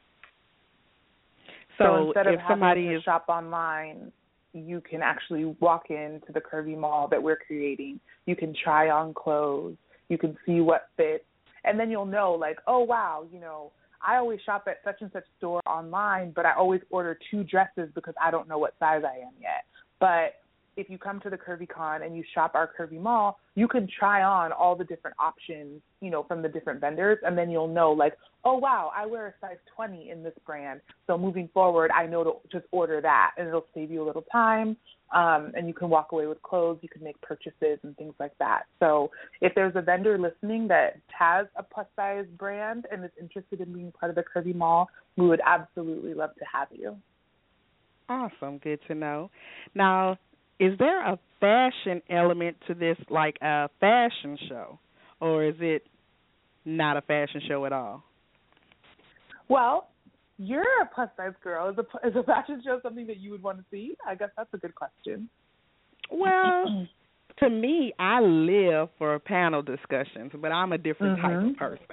So, 1.76 1.84
So, 1.84 2.06
instead 2.06 2.26
of 2.28 2.34
if 2.34 2.40
having 2.40 2.52
somebody 2.52 2.88
to 2.88 2.96
is 2.96 3.02
shop 3.02 3.26
online, 3.28 4.10
you 4.54 4.80
can 4.80 5.02
actually 5.02 5.44
walk 5.60 5.90
into 5.90 6.32
the 6.32 6.40
Curvy 6.40 6.78
Mall 6.78 7.08
that 7.08 7.22
we're 7.22 7.36
creating. 7.36 8.00
You 8.24 8.36
can 8.36 8.54
try 8.64 8.88
on 8.88 9.12
clothes. 9.12 9.76
You 10.08 10.18
can 10.18 10.36
see 10.46 10.60
what 10.60 10.88
fits, 10.96 11.24
and 11.64 11.78
then 11.78 11.90
you'll 11.90 12.06
know, 12.06 12.32
like, 12.32 12.58
oh 12.66 12.80
wow, 12.80 13.24
you 13.32 13.40
know, 13.40 13.72
I 14.06 14.16
always 14.16 14.40
shop 14.44 14.66
at 14.68 14.78
such 14.84 15.00
and 15.00 15.10
such 15.12 15.24
store 15.38 15.60
online, 15.66 16.32
but 16.34 16.46
I 16.46 16.54
always 16.54 16.80
order 16.90 17.18
two 17.30 17.44
dresses 17.44 17.90
because 17.94 18.14
I 18.22 18.30
don't 18.30 18.48
know 18.48 18.58
what 18.58 18.74
size 18.78 19.02
I 19.04 19.18
am 19.18 19.32
yet. 19.40 19.64
But 19.98 20.34
if 20.76 20.90
you 20.90 20.98
come 20.98 21.20
to 21.20 21.30
the 21.30 21.36
Curvy 21.36 21.68
Con 21.68 22.02
and 22.02 22.16
you 22.16 22.22
shop 22.34 22.52
our 22.54 22.70
Curvy 22.78 23.00
Mall, 23.00 23.38
you 23.54 23.66
can 23.66 23.88
try 23.98 24.22
on 24.22 24.52
all 24.52 24.76
the 24.76 24.84
different 24.84 25.16
options, 25.18 25.80
you 26.00 26.10
know, 26.10 26.22
from 26.24 26.42
the 26.42 26.48
different 26.48 26.80
vendors, 26.80 27.18
and 27.24 27.36
then 27.36 27.50
you'll 27.50 27.72
know, 27.72 27.92
like, 27.92 28.14
oh 28.44 28.54
wow, 28.54 28.92
I 28.94 29.06
wear 29.06 29.28
a 29.28 29.34
size 29.40 29.56
20 29.74 30.10
in 30.10 30.22
this 30.22 30.34
brand, 30.44 30.80
so 31.06 31.16
moving 31.16 31.48
forward, 31.54 31.90
I 31.90 32.06
know 32.06 32.24
to 32.24 32.32
just 32.52 32.66
order 32.70 33.00
that, 33.00 33.32
and 33.38 33.48
it'll 33.48 33.66
save 33.74 33.90
you 33.90 34.02
a 34.02 34.06
little 34.06 34.24
time, 34.30 34.76
um, 35.14 35.52
and 35.56 35.66
you 35.66 35.74
can 35.74 35.88
walk 35.88 36.12
away 36.12 36.26
with 36.26 36.42
clothes, 36.42 36.78
you 36.82 36.88
can 36.88 37.02
make 37.02 37.20
purchases 37.22 37.78
and 37.82 37.96
things 37.96 38.14
like 38.18 38.36
that. 38.38 38.64
So 38.78 39.10
if 39.40 39.54
there's 39.54 39.74
a 39.76 39.82
vendor 39.82 40.18
listening 40.18 40.68
that 40.68 41.00
has 41.08 41.46
a 41.56 41.62
plus 41.62 41.86
size 41.96 42.26
brand 42.38 42.86
and 42.92 43.04
is 43.04 43.10
interested 43.20 43.60
in 43.60 43.72
being 43.72 43.92
part 43.92 44.10
of 44.10 44.16
the 44.16 44.24
Curvy 44.24 44.54
Mall, 44.54 44.88
we 45.16 45.26
would 45.26 45.40
absolutely 45.44 46.12
love 46.12 46.34
to 46.38 46.44
have 46.52 46.68
you. 46.70 46.96
awesome, 48.08 48.58
good 48.58 48.80
to 48.88 48.94
know. 48.94 49.30
Now, 49.74 50.18
is 50.58 50.78
there 50.78 51.04
a 51.06 51.18
fashion 51.40 52.02
element 52.10 52.56
to 52.66 52.74
this 52.74 52.96
like 53.10 53.36
a 53.42 53.68
fashion 53.80 54.38
show 54.48 54.78
or 55.20 55.44
is 55.44 55.54
it 55.60 55.82
not 56.64 56.96
a 56.96 57.02
fashion 57.02 57.40
show 57.46 57.64
at 57.66 57.72
all? 57.72 58.02
Well, 59.48 59.88
you're 60.38 60.62
a 60.82 60.86
plus 60.94 61.08
size 61.16 61.32
girl. 61.42 61.68
Is 61.68 61.76
a 61.78 62.06
is 62.08 62.16
a 62.16 62.22
fashion 62.22 62.60
show 62.64 62.80
something 62.82 63.06
that 63.06 63.18
you 63.18 63.30
would 63.30 63.42
want 63.42 63.58
to 63.58 63.64
see? 63.70 63.96
I 64.06 64.14
guess 64.14 64.30
that's 64.36 64.52
a 64.52 64.58
good 64.58 64.74
question. 64.74 65.28
Well, 66.10 66.86
to 67.38 67.50
me, 67.50 67.92
I 67.98 68.20
live 68.20 68.88
for 68.98 69.18
panel 69.18 69.62
discussions, 69.62 70.32
but 70.40 70.52
I'm 70.52 70.72
a 70.72 70.78
different 70.78 71.18
type 71.20 71.38
Mhm. 71.38 71.50
of 71.52 71.56
person. 71.56 71.86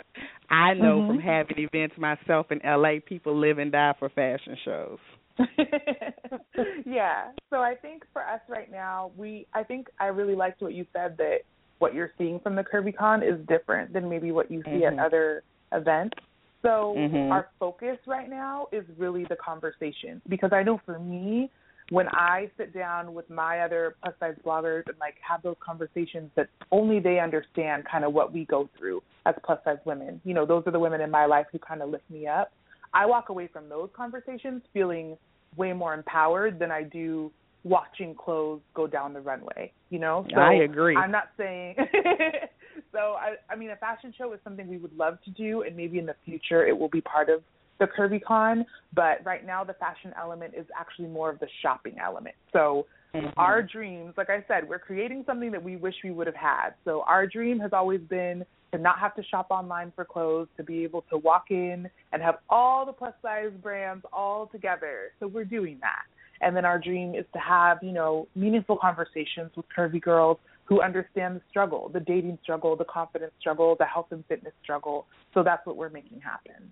I 0.49 0.73
know 0.73 1.01
Mhm. 1.01 1.07
from 1.07 1.19
having 1.19 1.59
events 1.59 1.97
myself 1.97 2.51
in 2.51 2.59
LA, 2.63 2.99
people 3.05 3.35
live 3.37 3.59
and 3.59 3.71
die 3.71 3.93
for 3.99 4.09
fashion 4.09 4.57
shows. 4.65 4.99
yeah. 6.85 7.31
So 7.49 7.57
I 7.57 7.75
think 7.75 8.03
for 8.13 8.21
us 8.21 8.41
right 8.47 8.71
now, 8.71 9.11
we 9.17 9.47
I 9.53 9.63
think 9.63 9.87
I 9.99 10.07
really 10.07 10.35
liked 10.35 10.61
what 10.61 10.73
you 10.73 10.85
said 10.93 11.17
that 11.17 11.39
what 11.79 11.93
you're 11.93 12.11
seeing 12.17 12.39
from 12.39 12.55
the 12.55 12.63
CurvyCon 12.63 13.23
is 13.27 13.45
different 13.47 13.93
than 13.93 14.07
maybe 14.09 14.31
what 14.31 14.49
you 14.49 14.61
see 14.63 14.81
Mhm. 14.81 14.93
at 14.93 15.05
other 15.05 15.43
events. 15.71 16.17
So 16.61 16.95
Mhm. 16.95 17.31
our 17.31 17.49
focus 17.59 17.97
right 18.07 18.29
now 18.29 18.67
is 18.71 18.87
really 18.97 19.25
the 19.25 19.35
conversation 19.35 20.21
because 20.29 20.53
I 20.53 20.63
know 20.63 20.77
for 20.85 20.97
me 20.99 21.49
when 21.89 22.07
I 22.09 22.49
sit 22.57 22.73
down 22.73 23.13
with 23.13 23.29
my 23.29 23.59
other 23.59 23.95
plus 24.01 24.17
size 24.19 24.37
bloggers 24.45 24.87
and 24.87 24.97
like 24.99 25.15
have 25.19 25.41
those 25.41 25.57
conversations 25.59 26.31
that 26.35 26.47
only 26.71 26.99
they 26.99 27.19
understand 27.19 27.83
kind 27.85 28.05
of 28.05 28.13
what 28.13 28.31
we 28.31 28.45
go 28.45 28.69
through 28.77 29.03
as 29.25 29.35
plus 29.43 29.61
size 29.65 29.79
women. 29.83 30.21
You 30.23 30.33
know, 30.33 30.45
those 30.45 30.65
are 30.65 30.71
the 30.71 30.79
women 30.79 31.01
in 31.01 31.11
my 31.11 31.25
life 31.25 31.47
who 31.51 31.59
kind 31.59 31.81
of 31.81 31.89
lift 31.89 32.09
me 32.09 32.27
up. 32.27 32.53
I 32.93 33.05
walk 33.05 33.29
away 33.29 33.47
from 33.51 33.69
those 33.69 33.89
conversations 33.95 34.61
feeling 34.73 35.17
way 35.55 35.73
more 35.73 35.93
empowered 35.93 36.59
than 36.59 36.71
I 36.71 36.83
do 36.83 37.31
watching 37.63 38.13
clothes 38.13 38.61
go 38.75 38.87
down 38.87 39.13
the 39.13 39.21
runway. 39.21 39.71
You 39.89 39.99
know, 39.99 40.25
so 40.33 40.39
I 40.39 40.53
agree. 40.55 40.95
I'm 40.95 41.11
not 41.11 41.29
saying. 41.37 41.75
so 42.91 43.15
I, 43.19 43.35
I 43.49 43.55
mean, 43.55 43.69
a 43.69 43.75
fashion 43.77 44.13
show 44.17 44.33
is 44.33 44.39
something 44.43 44.67
we 44.67 44.77
would 44.77 44.95
love 44.97 45.17
to 45.25 45.31
do, 45.31 45.63
and 45.63 45.75
maybe 45.75 45.99
in 45.99 46.05
the 46.05 46.15
future 46.25 46.65
it 46.65 46.77
will 46.77 46.89
be 46.89 47.01
part 47.01 47.29
of 47.29 47.43
the 47.79 47.85
Curvy 47.85 48.21
Con. 48.23 48.65
But 48.93 49.23
right 49.25 49.45
now, 49.45 49.63
the 49.63 49.73
fashion 49.73 50.13
element 50.19 50.53
is 50.57 50.65
actually 50.77 51.07
more 51.07 51.29
of 51.29 51.39
the 51.39 51.47
shopping 51.61 51.95
element. 51.99 52.35
So 52.51 52.85
Mhm. 53.13 53.31
our 53.37 53.61
dreams, 53.61 54.15
like 54.17 54.29
I 54.29 54.43
said, 54.47 54.67
we're 54.67 54.79
creating 54.79 55.23
something 55.25 55.51
that 55.51 55.61
we 55.61 55.75
wish 55.75 55.95
we 56.03 56.11
would 56.11 56.27
have 56.27 56.35
had. 56.35 56.71
So 56.83 57.03
our 57.03 57.27
dream 57.27 57.59
has 57.59 57.71
always 57.71 58.01
been 58.01 58.43
to 58.73 58.79
not 58.79 58.99
have 58.99 59.15
to 59.15 59.23
shop 59.23 59.47
online 59.51 59.93
for 59.95 60.03
clothes, 60.03 60.47
to 60.57 60.63
be 60.63 60.83
able 60.83 61.03
to 61.09 61.17
walk 61.17 61.45
in 61.51 61.89
and 62.11 62.21
have 62.21 62.39
all 62.49 62.85
the 62.85 62.91
plus 62.91 63.13
size 63.21 63.51
brands 63.61 64.03
all 64.11 64.47
together. 64.47 65.11
So 65.19 65.27
we're 65.27 65.45
doing 65.45 65.77
that. 65.81 66.03
And 66.41 66.57
then 66.57 66.65
our 66.65 66.79
dream 66.79 67.15
is 67.15 67.25
to 67.33 67.39
have, 67.39 67.77
you 67.81 67.93
know, 67.93 68.27
meaningful 68.35 68.77
conversations 68.77 69.51
with 69.55 69.65
curvy 69.77 70.01
girls 70.01 70.39
who 70.65 70.81
understand 70.81 71.35
the 71.35 71.41
struggle, 71.49 71.89
the 71.93 71.99
dating 71.99 72.39
struggle, 72.41 72.75
the 72.75 72.85
confidence 72.85 73.31
struggle, 73.39 73.75
the 73.77 73.85
health 73.85 74.07
and 74.11 74.25
fitness 74.25 74.53
struggle. 74.63 75.05
So 75.33 75.43
that's 75.43 75.65
what 75.65 75.77
we're 75.77 75.89
making 75.89 76.19
happen. 76.21 76.71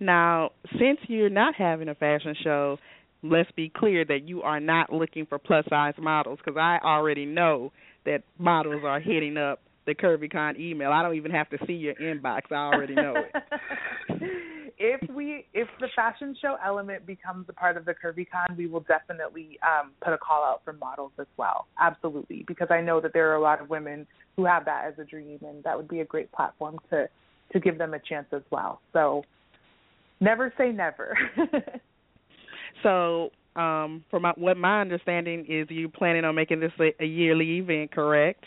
Now, 0.00 0.50
since 0.78 0.98
you're 1.06 1.30
not 1.30 1.54
having 1.54 1.88
a 1.88 1.94
fashion 1.94 2.34
show, 2.42 2.78
let's 3.22 3.50
be 3.52 3.70
clear 3.70 4.04
that 4.06 4.28
you 4.28 4.42
are 4.42 4.60
not 4.60 4.92
looking 4.92 5.24
for 5.24 5.38
plus 5.38 5.64
size 5.70 5.94
models 5.98 6.38
because 6.44 6.58
I 6.58 6.78
already 6.84 7.26
know 7.26 7.72
that 8.04 8.24
models 8.38 8.82
are 8.84 9.00
hitting 9.00 9.36
up 9.36 9.60
the 9.86 9.94
CurvyCon 9.94 10.58
email. 10.58 10.90
I 10.90 11.02
don't 11.02 11.16
even 11.16 11.30
have 11.30 11.50
to 11.50 11.58
see 11.66 11.74
your 11.74 11.94
inbox. 11.94 12.50
I 12.50 12.54
already 12.54 12.94
know 12.94 13.14
it. 13.16 13.42
if 14.78 15.10
we 15.10 15.46
if 15.52 15.68
the 15.80 15.88
fashion 15.94 16.36
show 16.40 16.56
element 16.64 17.06
becomes 17.06 17.46
a 17.48 17.52
part 17.52 17.76
of 17.76 17.84
the 17.84 17.94
CurvyCon, 17.94 18.56
we 18.56 18.66
will 18.66 18.80
definitely 18.80 19.58
um, 19.62 19.92
put 20.02 20.12
a 20.12 20.18
call 20.18 20.42
out 20.42 20.62
for 20.64 20.72
models 20.72 21.12
as 21.18 21.26
well. 21.36 21.66
Absolutely, 21.80 22.44
because 22.46 22.68
I 22.70 22.80
know 22.80 23.00
that 23.00 23.12
there 23.12 23.30
are 23.30 23.36
a 23.36 23.42
lot 23.42 23.60
of 23.60 23.68
women 23.70 24.06
who 24.36 24.44
have 24.44 24.64
that 24.64 24.86
as 24.86 24.94
a 24.98 25.04
dream, 25.04 25.38
and 25.42 25.62
that 25.64 25.76
would 25.76 25.88
be 25.88 26.00
a 26.00 26.04
great 26.04 26.32
platform 26.32 26.78
to 26.90 27.08
to 27.52 27.60
give 27.60 27.78
them 27.78 27.94
a 27.94 27.98
chance 27.98 28.26
as 28.32 28.42
well. 28.50 28.80
So 28.92 29.24
never 30.20 30.52
say 30.58 30.72
never. 30.72 31.16
So, 32.82 33.30
um, 33.56 34.04
from 34.10 34.22
my, 34.22 34.32
what 34.36 34.56
my 34.56 34.80
understanding 34.80 35.46
is, 35.48 35.66
you 35.70 35.88
planning 35.88 36.24
on 36.24 36.34
making 36.34 36.60
this 36.60 36.72
a, 36.80 36.94
a 37.02 37.06
yearly 37.06 37.58
event, 37.58 37.92
correct? 37.92 38.44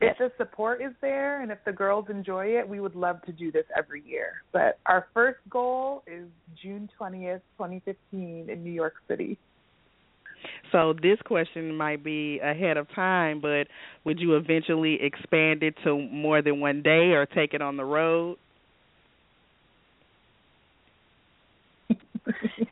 If 0.00 0.16
the 0.18 0.32
support 0.38 0.80
is 0.82 0.92
there 1.00 1.42
and 1.42 1.50
if 1.52 1.58
the 1.64 1.72
girls 1.72 2.06
enjoy 2.08 2.46
it, 2.46 2.66
we 2.68 2.80
would 2.80 2.94
love 2.94 3.22
to 3.22 3.32
do 3.32 3.52
this 3.52 3.64
every 3.76 4.02
year. 4.06 4.42
But 4.52 4.78
our 4.86 5.06
first 5.12 5.40
goal 5.50 6.02
is 6.06 6.26
June 6.62 6.88
20th, 6.98 7.42
2015 7.58 8.48
in 8.48 8.64
New 8.64 8.72
York 8.72 8.94
City. 9.08 9.38
So 10.72 10.94
this 11.02 11.18
question 11.26 11.76
might 11.76 12.02
be 12.02 12.38
ahead 12.42 12.78
of 12.78 12.86
time, 12.94 13.40
but 13.40 13.66
would 14.04 14.18
you 14.20 14.36
eventually 14.36 14.98
expand 15.02 15.62
it 15.62 15.74
to 15.84 15.98
more 15.98 16.40
than 16.40 16.60
one 16.60 16.80
day 16.82 17.12
or 17.12 17.26
take 17.26 17.52
it 17.52 17.60
on 17.60 17.76
the 17.76 17.84
road? 17.84 18.36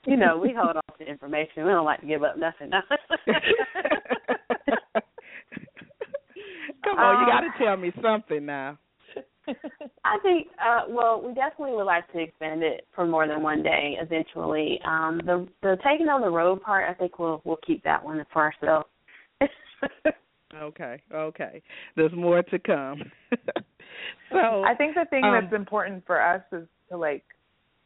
you 0.06 0.16
know, 0.16 0.38
we 0.38 0.54
hold 0.56 0.76
on 0.76 0.98
to 0.98 1.06
information. 1.06 1.64
We 1.64 1.70
don't 1.70 1.84
like 1.84 2.00
to 2.00 2.06
give 2.06 2.22
up 2.22 2.36
nothing. 2.38 2.70
Come 6.88 6.98
on, 6.98 7.20
you 7.20 7.26
got 7.26 7.44
Um, 7.44 7.52
to 7.52 7.58
tell 7.58 7.76
me 7.76 7.92
something 8.02 8.46
now. 8.46 8.78
I 10.04 10.18
think, 10.22 10.48
uh, 10.62 10.82
well, 10.88 11.22
we 11.22 11.34
definitely 11.34 11.74
would 11.74 11.84
like 11.84 12.10
to 12.12 12.18
expand 12.18 12.62
it 12.62 12.86
for 12.94 13.06
more 13.06 13.26
than 13.26 13.42
one 13.42 13.62
day 13.62 13.96
eventually. 14.00 14.80
Um, 14.84 15.20
the 15.24 15.48
the 15.62 15.78
taking 15.84 16.08
on 16.08 16.20
the 16.20 16.30
road 16.30 16.62
part, 16.62 16.88
I 16.88 16.94
think 16.94 17.18
we'll 17.18 17.40
we'll 17.44 17.58
keep 17.66 17.82
that 17.84 18.04
one 18.04 18.24
for 18.32 18.42
ourselves. 18.42 18.88
Okay, 20.54 21.00
okay. 21.12 21.62
There's 21.94 22.12
more 22.12 22.42
to 22.42 22.58
come. 22.58 23.02
so 24.32 24.64
I 24.64 24.74
think 24.74 24.94
the 24.94 25.04
thing 25.10 25.22
um, 25.22 25.32
that's 25.32 25.54
important 25.54 26.06
for 26.06 26.20
us 26.20 26.42
is 26.52 26.66
to 26.90 26.96
like 26.96 27.22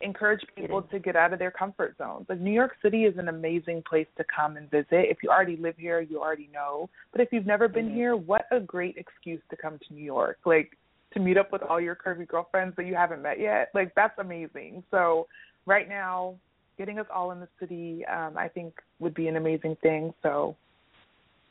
encourage 0.02 0.42
people 0.56 0.82
to 0.82 0.98
get 0.98 1.16
out 1.16 1.32
of 1.32 1.38
their 1.38 1.50
comfort 1.50 1.96
zones. 1.96 2.26
Like 2.28 2.40
New 2.40 2.52
York 2.52 2.76
City 2.82 3.04
is 3.04 3.16
an 3.18 3.28
amazing 3.28 3.82
place 3.88 4.06
to 4.16 4.24
come 4.34 4.56
and 4.56 4.70
visit. 4.70 4.86
If 4.90 5.18
you 5.22 5.30
already 5.30 5.56
live 5.56 5.76
here, 5.78 6.00
you 6.00 6.20
already 6.20 6.50
know. 6.52 6.90
But 7.12 7.20
if 7.20 7.32
you've 7.32 7.46
never 7.46 7.68
been 7.68 7.88
Mhm. 7.88 7.94
here, 7.94 8.16
what 8.16 8.46
a 8.50 8.60
great 8.60 8.96
excuse 8.96 9.40
to 9.50 9.56
come 9.56 9.78
to 9.78 9.94
New 9.94 10.04
York. 10.04 10.38
Like 10.44 10.76
to 11.12 11.20
meet 11.20 11.36
up 11.36 11.52
with 11.52 11.62
all 11.62 11.80
your 11.80 11.94
curvy 11.94 12.26
girlfriends 12.26 12.74
that 12.76 12.86
you 12.86 12.94
haven't 12.94 13.22
met 13.22 13.38
yet. 13.38 13.70
Like 13.74 13.94
that's 13.94 14.18
amazing. 14.18 14.82
So 14.90 15.28
right 15.66 15.88
now, 15.88 16.36
getting 16.78 16.98
us 16.98 17.06
all 17.14 17.30
in 17.32 17.40
the 17.40 17.48
city, 17.60 18.04
um, 18.06 18.36
I 18.36 18.48
think 18.48 18.80
would 18.98 19.14
be 19.14 19.28
an 19.28 19.36
amazing 19.36 19.76
thing. 19.76 20.14
So 20.22 20.56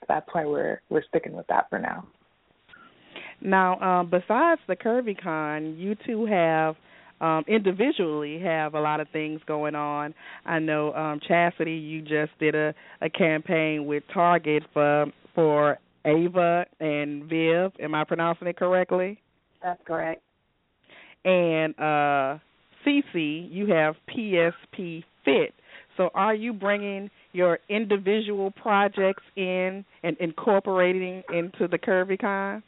that's 0.08 0.28
why 0.34 0.46
we're 0.46 0.82
we're 0.90 1.04
sticking 1.04 1.34
with 1.34 1.48
that 1.48 1.70
for 1.70 1.80
now. 1.80 2.08
Now, 3.40 3.80
um, 3.80 4.10
besides 4.10 4.62
the 4.68 4.76
Curvy 4.76 5.20
Con, 5.20 5.76
you 5.78 5.96
two 6.06 6.26
have 6.26 6.76
um, 7.22 7.46
individually 7.48 8.40
have 8.40 8.74
a 8.74 8.82
lot 8.82 9.00
of 9.00 9.08
things 9.10 9.40
going 9.48 9.76
on. 9.76 10.14
I 10.46 10.60
know 10.60 10.94
um, 10.94 11.20
Chastity, 11.26 11.74
you 11.74 12.02
just 12.02 12.38
did 12.40 12.56
a, 12.56 12.74
a 13.02 13.10
campaign 13.10 13.86
with 13.86 14.04
Target 14.14 14.64
for 14.74 15.06
for 15.34 15.78
Ava 16.06 16.66
and 16.80 17.26
Viv. 17.30 17.72
Am 17.80 17.96
I 17.96 18.04
pronouncing 18.04 18.48
it 18.48 18.58
correctly? 18.58 19.20
That's 19.62 19.80
correct. 19.86 20.22
And 21.24 21.76
uh, 21.78 22.40
Cece, 22.86 23.52
you 23.52 23.68
have 23.68 23.96
PSP 24.10 25.04
Fit. 25.24 25.54
So, 25.98 26.10
are 26.16 26.34
you 26.34 26.52
bringing 26.52 27.12
your 27.34 27.60
individual 27.70 28.50
projects 28.52 29.24
in 29.36 29.86
and 30.04 30.18
incorporating 30.20 31.22
into 31.32 31.68
the 31.68 31.78
Curvy 31.78 32.20
Con? 32.20 32.64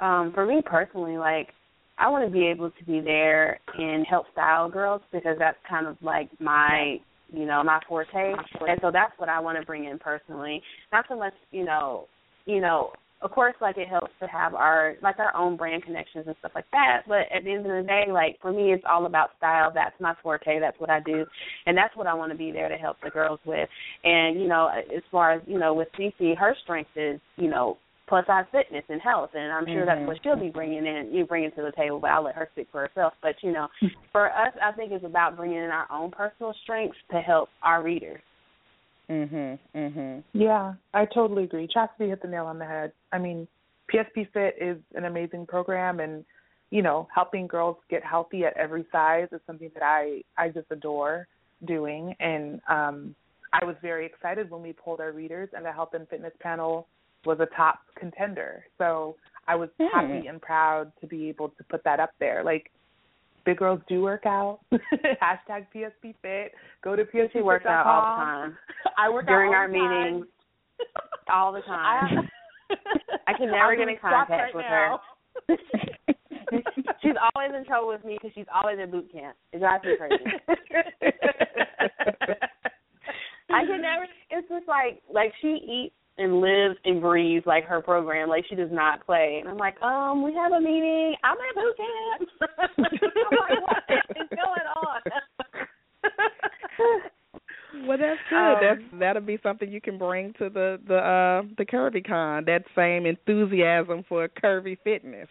Um, 0.00 0.32
for 0.34 0.44
me 0.44 0.60
personally, 0.64 1.16
like 1.16 1.48
I 1.98 2.08
want 2.08 2.26
to 2.26 2.30
be 2.30 2.46
able 2.46 2.70
to 2.70 2.84
be 2.84 3.00
there 3.00 3.58
and 3.78 4.06
help 4.06 4.26
style 4.32 4.68
girls 4.68 5.02
because 5.12 5.36
that's 5.38 5.58
kind 5.68 5.86
of 5.86 5.96
like 6.02 6.28
my 6.40 6.96
you 7.32 7.44
know 7.44 7.62
my 7.64 7.80
forte, 7.88 8.12
and 8.14 8.78
so 8.80 8.90
that's 8.92 9.12
what 9.16 9.28
I 9.28 9.40
want 9.40 9.58
to 9.58 9.66
bring 9.66 9.84
in 9.86 9.98
personally. 9.98 10.62
Not 10.92 11.06
so 11.08 11.16
much 11.16 11.34
you 11.50 11.64
know 11.64 12.06
you 12.44 12.60
know 12.60 12.92
of 13.22 13.30
course 13.30 13.54
like 13.60 13.78
it 13.78 13.88
helps 13.88 14.10
to 14.20 14.26
have 14.26 14.54
our 14.54 14.94
like 15.02 15.18
our 15.18 15.34
own 15.34 15.56
brand 15.56 15.82
connections 15.84 16.24
and 16.26 16.36
stuff 16.40 16.52
like 16.54 16.70
that. 16.72 17.02
But 17.08 17.26
at 17.34 17.44
the 17.44 17.52
end 17.52 17.66
of 17.66 17.72
the 17.72 17.86
day 17.86 18.04
like 18.12 18.38
for 18.40 18.52
me 18.52 18.72
it's 18.72 18.84
all 18.88 19.06
about 19.06 19.30
style. 19.38 19.72
That's 19.74 19.94
my 20.00 20.14
forte. 20.22 20.60
That's 20.60 20.78
what 20.78 20.90
i 20.90 21.00
do. 21.00 21.24
And 21.66 21.76
that's 21.76 21.96
what 21.96 22.06
i 22.06 22.14
want 22.14 22.30
to 22.32 22.38
be 22.38 22.52
there 22.52 22.68
to 22.68 22.76
help 22.76 22.98
the 23.02 23.10
girls 23.10 23.40
with. 23.46 23.68
And 24.04 24.40
you 24.40 24.48
know 24.48 24.68
as 24.68 25.02
far 25.10 25.32
as 25.32 25.42
you 25.46 25.58
know 25.58 25.74
with 25.74 25.88
cc 25.98 26.36
her 26.36 26.54
strength 26.62 26.90
is 26.94 27.20
you 27.36 27.48
know 27.48 27.78
plus 28.08 28.26
size 28.26 28.44
fitness 28.52 28.84
and 28.88 29.00
health 29.00 29.30
and 29.34 29.52
i'm 29.52 29.66
sure 29.66 29.84
that's 29.84 30.06
what 30.06 30.18
she'll 30.22 30.36
be 30.36 30.50
bringing 30.50 30.86
in 30.86 31.10
you 31.12 31.24
bringing 31.24 31.50
to 31.50 31.62
the 31.62 31.72
table 31.76 31.98
but 31.98 32.10
i'll 32.10 32.24
let 32.24 32.34
her 32.34 32.48
speak 32.52 32.68
for 32.70 32.80
herself 32.86 33.12
but 33.22 33.34
you 33.42 33.52
know 33.52 33.68
for 34.12 34.30
us 34.30 34.52
i 34.62 34.72
think 34.72 34.92
it's 34.92 35.04
about 35.04 35.36
bringing 35.36 35.58
in 35.58 35.70
our 35.70 35.90
own 35.90 36.10
personal 36.10 36.54
strengths 36.62 36.98
to 37.10 37.18
help 37.18 37.48
our 37.62 37.82
readers 37.82 38.20
Mhm. 39.08 39.58
Mhm. 39.74 40.22
Yeah, 40.32 40.74
I 40.92 41.06
totally 41.06 41.44
agree. 41.44 41.68
Chastity 41.68 42.08
hit 42.10 42.22
the 42.22 42.28
nail 42.28 42.46
on 42.46 42.58
the 42.58 42.64
head. 42.64 42.92
I 43.12 43.18
mean, 43.18 43.46
PSP 43.88 44.24
Fit 44.32 44.56
is 44.60 44.78
an 44.94 45.04
amazing 45.04 45.46
program, 45.46 46.00
and 46.00 46.24
you 46.70 46.82
know, 46.82 47.08
helping 47.14 47.46
girls 47.46 47.76
get 47.88 48.02
healthy 48.02 48.44
at 48.44 48.56
every 48.56 48.84
size 48.90 49.28
is 49.30 49.40
something 49.46 49.70
that 49.74 49.84
I 49.84 50.22
I 50.36 50.48
just 50.48 50.66
adore 50.70 51.28
doing. 51.64 52.14
And 52.18 52.60
um, 52.68 53.14
I 53.52 53.64
was 53.64 53.76
very 53.80 54.04
excited 54.04 54.50
when 54.50 54.62
we 54.62 54.72
polled 54.72 55.00
our 55.00 55.12
readers, 55.12 55.48
and 55.52 55.64
the 55.64 55.72
health 55.72 55.94
and 55.94 56.08
fitness 56.08 56.32
panel 56.40 56.88
was 57.26 57.38
a 57.40 57.46
top 57.56 57.80
contender. 57.98 58.64
So 58.78 59.16
I 59.48 59.54
was 59.56 59.68
Hmm. 59.78 59.86
happy 59.92 60.26
and 60.28 60.40
proud 60.40 60.92
to 61.00 61.06
be 61.06 61.28
able 61.28 61.50
to 61.50 61.64
put 61.64 61.82
that 61.84 62.00
up 62.00 62.10
there. 62.20 62.42
Like. 62.44 62.70
Big 63.44 63.58
girls 63.58 63.80
do 63.88 64.02
work 64.02 64.26
out. 64.26 64.58
Hashtag 64.72 65.66
PSP 65.72 66.16
Fit. 66.20 66.52
Go 66.82 66.96
to 66.96 67.04
PSP 67.04 67.32
she 67.32 67.42
works 67.42 67.64
out 67.64 67.86
all 67.86 68.00
the 68.00 68.16
time 68.24 68.58
I 68.98 69.08
work 69.08 69.26
during 69.28 69.50
out 69.54 69.54
all 69.54 69.60
our 69.62 69.68
meetings 69.68 70.26
all 71.32 71.52
the 71.52 71.60
time 71.60 72.28
I 73.28 73.32
can 73.34 73.48
never 73.52 73.76
get 73.76 73.86
in 73.86 73.98
contact 74.00 74.30
right 74.30 74.52
with 74.52 74.64
now. 74.68 75.00
she's 77.02 77.14
always 77.36 77.52
in 77.56 77.64
trouble 77.66 77.86
with 77.86 78.04
me 78.04 78.18
because 78.20 78.34
she's 78.34 78.46
always 78.52 78.80
at 78.82 78.90
boot 78.90 79.12
camp. 79.12 79.36
It 79.52 79.60
drives 79.60 79.84
me 79.84 79.92
crazy. 79.96 80.24
I 83.50 83.64
can 83.64 83.80
never. 83.80 84.06
It's 84.30 84.48
just 84.48 84.66
like 84.66 85.02
like 85.12 85.32
she 85.40 85.48
eats 85.48 85.94
and 86.18 86.40
lives 86.40 86.76
and 86.84 87.00
breathes 87.00 87.46
like 87.46 87.64
her 87.66 87.80
program. 87.82 88.28
Like 88.28 88.44
she 88.48 88.54
does 88.54 88.70
not 88.72 89.04
play. 89.04 89.38
And 89.40 89.48
I'm 89.50 89.58
like, 89.58 89.80
um, 89.82 90.22
we 90.22 90.32
have 90.34 90.52
a 90.52 90.60
meeting. 90.60 91.14
I'm 91.22 91.36
at 91.36 91.54
boot 91.54 91.76
camp. 91.76 92.28
I'm 92.58 92.84
like, 92.84 93.00
what 93.62 93.82
is 94.10 94.28
going 94.30 94.66
on? 94.76 95.00
Well, 97.86 97.98
that's 97.98 98.18
good. 98.30 98.36
Um, 98.36 98.56
that's 98.62 98.80
that'll 99.00 99.22
be 99.22 99.38
something 99.42 99.70
you 99.70 99.80
can 99.82 99.98
bring 99.98 100.32
to 100.38 100.48
the 100.48 100.80
the 100.88 100.96
uh 100.96 101.42
the 101.58 101.66
Curvy 101.66 102.06
Con. 102.06 102.44
That 102.46 102.64
same 102.74 103.04
enthusiasm 103.06 104.02
for 104.08 104.26
curvy 104.28 104.78
fitness. 104.82 105.28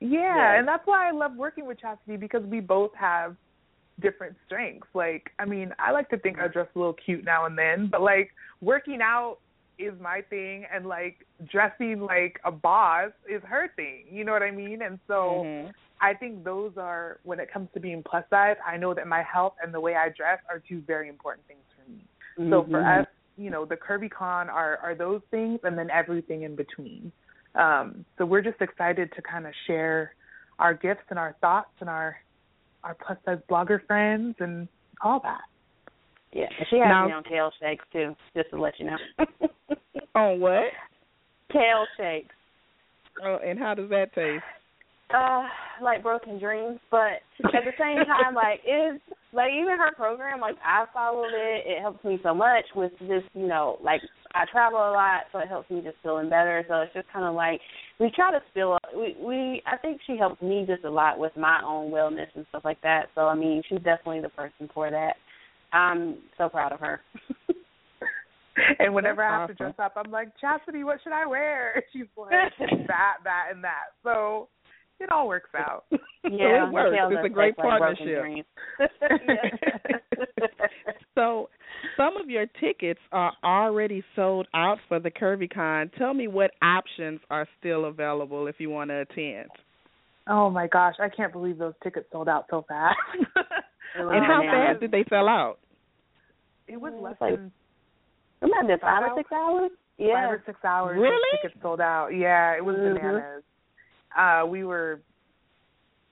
Yeah, 0.00 0.34
Yeah. 0.36 0.58
and 0.58 0.66
that's 0.66 0.84
why 0.86 1.08
I 1.08 1.12
love 1.12 1.36
working 1.36 1.66
with 1.66 1.80
Chastity 1.80 2.16
because 2.16 2.42
we 2.44 2.58
both 2.60 2.90
have 2.98 3.36
different 4.00 4.36
strengths. 4.46 4.88
Like, 4.92 5.30
I 5.38 5.44
mean, 5.44 5.72
I 5.78 5.92
like 5.92 6.08
to 6.10 6.18
think 6.18 6.38
I 6.40 6.48
dress 6.48 6.66
a 6.74 6.78
little 6.78 6.94
cute 7.04 7.24
now 7.24 7.46
and 7.46 7.56
then, 7.56 7.88
but 7.90 8.00
like 8.02 8.30
working 8.60 8.98
out 9.02 9.38
is 9.78 9.94
my 10.00 10.22
thing 10.28 10.66
and 10.72 10.86
like 10.86 11.26
dressing 11.50 12.00
like 12.00 12.40
a 12.44 12.50
boss 12.50 13.10
is 13.28 13.42
her 13.44 13.68
thing. 13.76 14.04
You 14.10 14.24
know 14.24 14.32
what 14.32 14.42
I 14.42 14.50
mean? 14.50 14.82
And 14.82 14.98
so 15.06 15.42
Mhm. 15.44 15.72
I 16.00 16.14
think 16.14 16.44
those 16.44 16.76
are 16.76 17.18
when 17.24 17.40
it 17.40 17.50
comes 17.52 17.68
to 17.74 17.80
being 17.80 18.02
plus 18.02 18.24
size, 18.30 18.56
I 18.64 18.76
know 18.76 18.94
that 18.94 19.06
my 19.06 19.22
health 19.22 19.54
and 19.62 19.72
the 19.72 19.80
way 19.80 19.96
I 19.96 20.10
dress 20.10 20.40
are 20.48 20.60
two 20.60 20.80
very 20.82 21.08
important 21.08 21.46
things 21.46 21.64
for 21.74 21.90
me. 21.90 22.04
So 22.50 22.64
for 22.64 22.80
Mhm. 22.80 23.00
us, 23.00 23.06
you 23.36 23.50
know, 23.50 23.64
the 23.64 23.76
Curvy 23.76 24.10
Con 24.10 24.48
are 24.48 24.78
are 24.78 24.94
those 24.94 25.22
things, 25.30 25.60
and 25.64 25.76
then 25.78 25.90
everything 25.90 26.42
in 26.42 26.54
between. 26.56 27.12
Um, 27.54 28.04
so 28.16 28.24
we're 28.26 28.42
just 28.42 28.60
excited 28.60 29.12
to 29.12 29.22
kind 29.22 29.46
of 29.46 29.54
share 29.66 30.14
our 30.58 30.74
gifts 30.74 31.04
and 31.10 31.18
our 31.18 31.34
thoughts 31.40 31.70
and 31.80 31.88
our 31.88 32.16
our 32.84 32.94
plus 32.94 33.18
size 33.24 33.38
blogger 33.50 33.84
friends 33.86 34.36
and 34.40 34.68
all 35.02 35.20
that. 35.20 35.42
Yeah, 36.32 36.46
she 36.70 36.76
has 36.78 36.88
Now- 36.88 37.06
me 37.06 37.12
on 37.12 37.24
kale 37.24 37.50
shakes 37.60 37.84
too, 37.92 38.14
just 38.34 38.50
to 38.50 38.60
let 38.60 38.74
you 38.78 38.86
know. 38.86 38.96
On 40.14 40.40
what? 40.40 40.64
kale 41.52 41.86
shakes. 41.96 42.34
Oh, 43.24 43.38
and 43.44 43.58
how 43.58 43.74
does 43.74 43.88
that 43.90 44.14
taste? 44.14 44.42
uh 45.14 45.44
like 45.82 46.02
broken 46.02 46.38
dreams 46.38 46.78
but 46.90 47.24
at 47.44 47.64
the 47.64 47.72
same 47.78 47.96
time 48.04 48.34
like 48.34 48.60
it's 48.66 49.02
like 49.32 49.48
even 49.58 49.78
her 49.78 49.90
program 49.96 50.38
like 50.38 50.56
i 50.62 50.84
followed 50.92 51.32
it 51.32 51.64
it 51.66 51.80
helps 51.80 52.04
me 52.04 52.18
so 52.22 52.34
much 52.34 52.64
with 52.76 52.92
just 53.00 53.24
you 53.32 53.46
know 53.46 53.78
like 53.82 54.02
i 54.34 54.44
travel 54.52 54.78
a 54.78 54.92
lot 54.92 55.22
so 55.32 55.38
it 55.38 55.48
helps 55.48 55.70
me 55.70 55.80
just 55.80 55.96
feeling 56.02 56.28
better 56.28 56.62
so 56.68 56.74
it's 56.80 56.92
just 56.92 57.06
kind 57.10 57.24
of 57.24 57.34
like 57.34 57.58
we 57.98 58.10
try 58.14 58.30
to 58.30 58.40
spill 58.50 58.74
up 58.74 58.82
we 58.94 59.16
we 59.18 59.62
i 59.66 59.78
think 59.78 59.98
she 60.06 60.18
helps 60.18 60.42
me 60.42 60.64
just 60.66 60.84
a 60.84 60.90
lot 60.90 61.18
with 61.18 61.32
my 61.38 61.58
own 61.66 61.90
wellness 61.90 62.28
and 62.34 62.44
stuff 62.50 62.62
like 62.66 62.80
that 62.82 63.06
so 63.14 63.22
i 63.22 63.34
mean 63.34 63.62
she's 63.66 63.78
definitely 63.78 64.20
the 64.20 64.28
person 64.30 64.68
for 64.74 64.90
that 64.90 65.14
i'm 65.72 66.16
so 66.36 66.48
proud 66.48 66.72
of 66.72 66.80
her 66.80 67.00
And 68.78 68.94
whenever 68.94 69.22
I 69.22 69.40
have 69.40 69.48
to 69.48 69.54
dress 69.54 69.74
up, 69.78 69.92
I'm 69.96 70.10
like, 70.10 70.28
Chastity, 70.40 70.84
what 70.84 70.98
should 71.02 71.12
I 71.12 71.26
wear? 71.26 71.82
She's 71.92 72.06
like, 72.16 72.30
that, 72.88 73.18
that, 73.24 73.44
and 73.52 73.62
that. 73.62 73.94
So 74.02 74.48
it 75.00 75.10
all 75.12 75.28
works 75.28 75.50
out. 75.56 75.84
yeah 76.24 76.66
it 76.66 76.72
works. 76.72 76.96
It's 77.00 77.26
a 77.26 77.28
great 77.28 77.56
taste 77.56 77.64
like 77.64 77.98
broken 77.98 78.44
partnership. 78.46 78.46
So, 81.14 81.48
some 81.96 82.16
of 82.16 82.30
your 82.30 82.46
tickets 82.60 83.00
are 83.10 83.32
already 83.42 84.04
sold 84.14 84.46
out 84.54 84.78
for 84.86 85.00
the 85.00 85.10
Curvy 85.10 85.52
Con. 85.52 85.90
Tell 85.98 86.14
me 86.14 86.28
what 86.28 86.52
options 86.62 87.20
are 87.28 87.46
still 87.58 87.86
available 87.86 88.46
if 88.46 88.56
you 88.58 88.70
want 88.70 88.90
to 88.90 89.00
attend. 89.00 89.48
Oh 90.28 90.48
my 90.48 90.68
gosh, 90.68 90.94
I 91.00 91.08
can't 91.08 91.32
believe 91.32 91.58
those 91.58 91.74
tickets 91.82 92.06
sold 92.12 92.28
out 92.28 92.46
so 92.50 92.64
fast. 92.68 92.96
It 93.98 94.16
And 94.16 94.24
how 94.24 94.40
bananas. 94.40 94.68
fast 94.68 94.80
did 94.80 94.90
they 94.92 95.04
sell 95.08 95.28
out? 95.28 95.58
It 96.66 96.80
was 96.80 96.92
less 97.00 97.16
like 97.20 97.34
than 97.36 97.50
It 98.42 98.46
might 98.46 98.58
have 98.58 98.66
been 98.68 98.78
five 98.78 99.02
Five 99.02 99.12
or 99.12 99.16
six 99.16 99.32
hours. 99.32 99.70
Yeah. 99.96 100.14
five 100.14 100.30
or 100.30 100.42
six 100.46 100.64
hours. 100.64 100.96
those 100.96 101.02
Really? 101.02 101.38
Tickets 101.42 101.60
sold 101.62 101.80
out. 101.80 102.08
Yeah, 102.14 102.54
it 102.56 102.64
was 102.64 102.76
Mhm. 102.76 102.94
bananas. 102.94 103.42
Uh, 104.16 104.46
we 104.46 104.64
were 104.64 105.00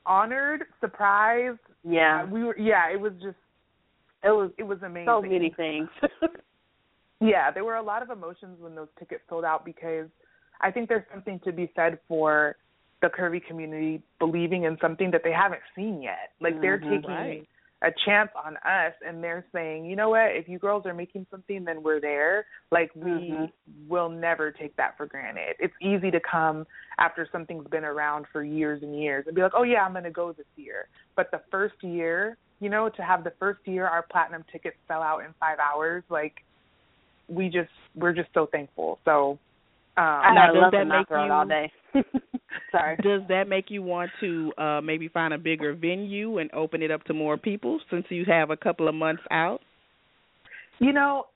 honored, 0.04 0.64
surprised. 0.80 1.58
Yeah. 1.84 2.22
Uh, 2.22 2.26
we 2.26 2.44
were. 2.44 2.56
Yeah, 2.58 2.88
it 2.90 3.00
was 3.00 3.12
just. 3.22 3.36
it 4.22 4.30
was 4.30 4.50
it 4.58 4.64
was 4.64 4.82
amazing. 4.82 5.06
So 5.06 5.22
many 5.22 5.50
things. 5.50 5.88
yeah, 7.20 7.50
there 7.50 7.64
were 7.64 7.76
a 7.76 7.82
lot 7.82 8.02
of 8.02 8.10
emotions 8.10 8.58
when 8.60 8.74
those 8.74 8.88
tickets 8.98 9.22
sold 9.28 9.44
out 9.44 9.64
because 9.64 10.08
I 10.60 10.70
think 10.70 10.88
there's 10.88 11.04
something 11.12 11.38
to 11.44 11.52
be 11.52 11.70
said 11.76 11.98
for 12.08 12.56
the 13.02 13.08
curvy 13.08 13.44
community 13.46 14.02
believing 14.18 14.64
in 14.64 14.76
something 14.80 15.10
that 15.12 15.22
they 15.22 15.32
haven't 15.32 15.60
seen 15.76 16.02
yet. 16.02 16.32
Like 16.40 16.60
they're 16.60 16.78
Mhm. 16.78 16.90
taking 16.90 17.10
Right. 17.10 17.48
A 17.82 17.90
chance 18.06 18.30
on 18.42 18.56
us 18.58 18.94
and 19.06 19.22
they're 19.22 19.44
saying, 19.52 19.84
you 19.84 19.96
know 19.96 20.08
what, 20.08 20.34
if 20.34 20.48
you 20.48 20.58
girls 20.58 20.86
are 20.86 20.94
making 20.94 21.26
something 21.30 21.64
then 21.64 21.82
we're 21.82 22.00
there. 22.00 22.46
Like 22.70 22.90
we 22.94 23.10
Mhm. 23.10 23.52
will 23.86 24.08
never 24.08 24.50
take 24.50 24.74
that 24.76 24.96
for 24.96 25.06
granted. 25.06 25.56
It's 25.58 25.74
easy 25.80 26.10
to 26.10 26.20
come 26.20 26.66
after 26.98 27.26
something's 27.30 27.66
been 27.68 27.84
around 27.84 28.26
for 28.28 28.42
years 28.42 28.82
and 28.82 28.98
years 28.98 29.26
and 29.26 29.36
be 29.36 29.42
like, 29.42 29.52
Oh 29.54 29.62
yeah, 29.62 29.84
I'm 29.84 29.92
gonna 29.92 30.10
go 30.10 30.32
this 30.32 30.46
year. 30.56 30.88
But 31.16 31.30
the 31.30 31.40
first 31.50 31.82
year, 31.82 32.38
you 32.60 32.70
know, 32.70 32.88
to 32.88 33.02
have 33.02 33.24
the 33.24 33.32
first 33.38 33.60
year 33.66 33.86
our 33.86 34.02
platinum 34.02 34.44
tickets 34.50 34.78
sell 34.88 35.02
out 35.02 35.18
in 35.24 35.34
five 35.38 35.58
hours, 35.58 36.02
like 36.08 36.42
we 37.28 37.48
just 37.48 37.70
we're 37.94 38.12
just 38.12 38.32
so 38.32 38.46
thankful. 38.46 39.00
So 39.04 39.38
um 39.96 40.34
Now, 40.34 40.52
does 40.52 40.70
that 40.72 40.84
make 40.84 40.88
knock 40.88 41.08
her 41.08 41.18
out 41.18 41.26
you- 41.26 41.32
all 41.32 41.46
day. 41.46 41.72
Sorry. 42.70 42.96
Does 43.02 43.22
that 43.28 43.48
make 43.48 43.70
you 43.70 43.82
want 43.82 44.10
to 44.20 44.52
uh 44.58 44.80
maybe 44.80 45.08
find 45.08 45.32
a 45.32 45.38
bigger 45.38 45.74
venue 45.74 46.38
and 46.38 46.52
open 46.52 46.82
it 46.82 46.90
up 46.90 47.04
to 47.04 47.14
more 47.14 47.36
people 47.38 47.80
since 47.90 48.04
you 48.10 48.24
have 48.26 48.50
a 48.50 48.56
couple 48.56 48.88
of 48.88 48.94
months 48.94 49.22
out? 49.30 49.60
You 50.78 50.92
know, 50.92 51.26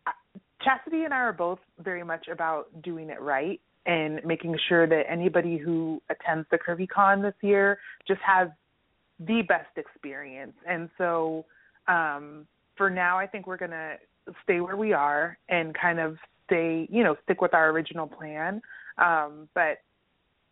Chastity 0.62 1.04
and 1.04 1.14
I 1.14 1.18
are 1.18 1.32
both 1.32 1.58
very 1.82 2.04
much 2.04 2.28
about 2.28 2.66
doing 2.82 3.08
it 3.08 3.20
right 3.22 3.58
and 3.86 4.20
making 4.24 4.56
sure 4.68 4.86
that 4.86 5.04
anybody 5.08 5.56
who 5.56 6.02
attends 6.10 6.46
the 6.50 6.58
Curvy 6.58 6.86
Con 6.86 7.22
this 7.22 7.34
year 7.40 7.78
just 8.06 8.20
has 8.20 8.48
the 9.18 9.42
best 9.48 9.70
experience. 9.76 10.52
And 10.68 10.90
so 10.98 11.46
um 11.88 12.46
for 12.76 12.90
now 12.90 13.18
I 13.18 13.26
think 13.26 13.46
we're 13.46 13.56
going 13.56 13.70
to 13.70 13.96
stay 14.44 14.60
where 14.60 14.76
we 14.76 14.92
are 14.92 15.38
and 15.48 15.74
kind 15.74 15.98
of 15.98 16.16
stay, 16.50 16.88
you 16.90 17.04
know, 17.04 17.16
stick 17.24 17.40
with 17.40 17.54
our 17.54 17.70
original 17.70 18.06
plan. 18.06 18.60
Um 18.98 19.48
but 19.54 19.78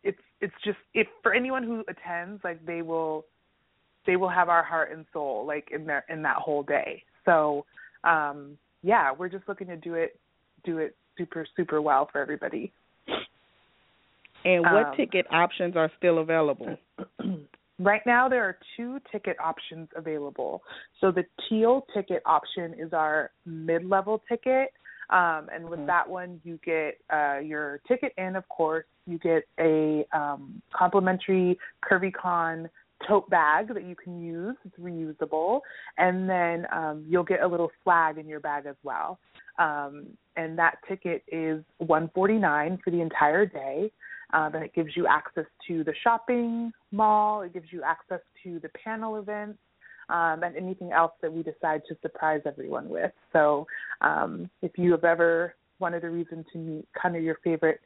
it's 0.05 0.19
it's 0.41 0.55
just 0.65 0.79
if 0.95 1.07
for 1.23 1.35
anyone 1.35 1.63
who 1.63 1.85
attends 1.89 2.43
like 2.45 2.65
they 2.65 2.83
will 2.83 3.25
they 4.07 4.17
will 4.17 4.29
have 4.29 4.49
our 4.49 4.63
heart 4.63 4.93
and 4.93 5.05
soul 5.13 5.45
like 5.47 5.69
in 5.73 5.85
their 5.85 6.05
in 6.09 6.23
that 6.23 6.37
whole 6.37 6.63
day. 6.63 7.03
So 7.25 7.65
um 8.05 8.57
yeah, 8.83 9.13
we're 9.13 9.29
just 9.29 9.49
looking 9.49 9.67
to 9.67 9.77
do 9.77 9.95
it 9.95 10.19
do 10.65 10.79
it 10.79 10.97
super 11.17 11.47
super 11.57 11.83
well 11.83 12.09
for 12.11 12.21
everybody. 12.21 12.73
And 14.45 14.63
what 14.63 14.87
Um, 14.89 14.97
ticket 14.97 15.27
options 15.33 15.77
are 15.77 15.91
still 15.99 16.19
available? 16.19 16.77
right 17.81 18.03
now 18.07 18.29
there 18.29 18.45
are 18.45 18.57
two 18.77 19.01
ticket 19.11 19.37
options 19.41 19.89
available. 19.97 20.63
So 21.01 21.11
the 21.11 21.25
teal 21.49 21.87
ticket 21.95 22.23
option 22.25 22.75
is 22.75 22.93
our 22.93 23.31
mid-level 23.45 24.23
ticket. 24.29 24.73
Um, 25.11 25.49
and 25.53 25.69
with 25.69 25.81
Mhm. 25.81 25.87
that 25.87 26.09
one, 26.09 26.41
you 26.45 26.59
get 26.59 26.99
uh, 27.11 27.41
your 27.43 27.79
ticket, 27.89 28.13
and 28.19 28.37
of 28.37 28.49
course, 28.49 28.85
you 29.07 29.19
get 29.19 29.45
a 29.59 30.05
um, 30.13 30.61
complimentary 30.73 31.59
CurvyCon 31.83 32.69
tote 33.07 33.29
bag 33.31 33.69
that 33.69 33.85
you 33.85 33.95
can 33.95 34.21
use. 34.21 34.57
It's 34.65 34.77
reusable, 34.79 35.61
and 35.97 36.29
then 36.29 36.67
um, 36.73 37.05
you'll 37.09 37.25
get 37.25 37.43
a 37.43 37.47
little 37.47 37.71
flag 37.85 38.19
in 38.19 38.27
your 38.27 38.41
bag 38.41 38.67
as 38.67 38.77
well. 38.83 39.19
Um, 39.59 40.07
and 40.37 40.59
that 40.59 40.79
ticket 40.87 41.23
is 41.29 41.65
one 41.79 42.09
forty 42.15 42.39
nine 42.39 42.79
for 42.85 42.91
the 42.91 43.01
entire 43.01 43.47
day. 43.47 43.91
Um, 44.35 44.55
and 44.55 44.63
it 44.63 44.75
gives 44.75 44.95
you 44.95 45.07
access 45.07 45.47
to 45.69 45.85
the 45.85 45.95
shopping 46.03 46.71
mall. 46.93 47.41
It 47.43 47.55
gives 47.55 47.73
you 47.73 47.83
access 47.83 48.21
to 48.45 48.61
the 48.61 48.69
panel 48.71 49.17
events 49.17 49.59
um, 50.09 50.43
and 50.43 50.57
anything 50.57 50.93
else 50.93 51.13
that 51.23 51.33
we 51.33 51.43
decide 51.43 51.83
to 51.89 51.97
surprise 52.03 52.41
everyone 52.47 52.89
with. 52.89 53.13
So 53.33 53.67
um, 54.01 54.51
if 54.63 54.73
you 54.77 54.93
have 54.93 55.05
ever 55.05 55.55
wanted 55.79 56.05
a 56.05 56.11
reason 56.11 56.45
to 56.53 56.59
meet 56.59 56.89
kind 57.01 57.17
of 57.17 57.23
your 57.23 57.39
favorite 57.45 57.81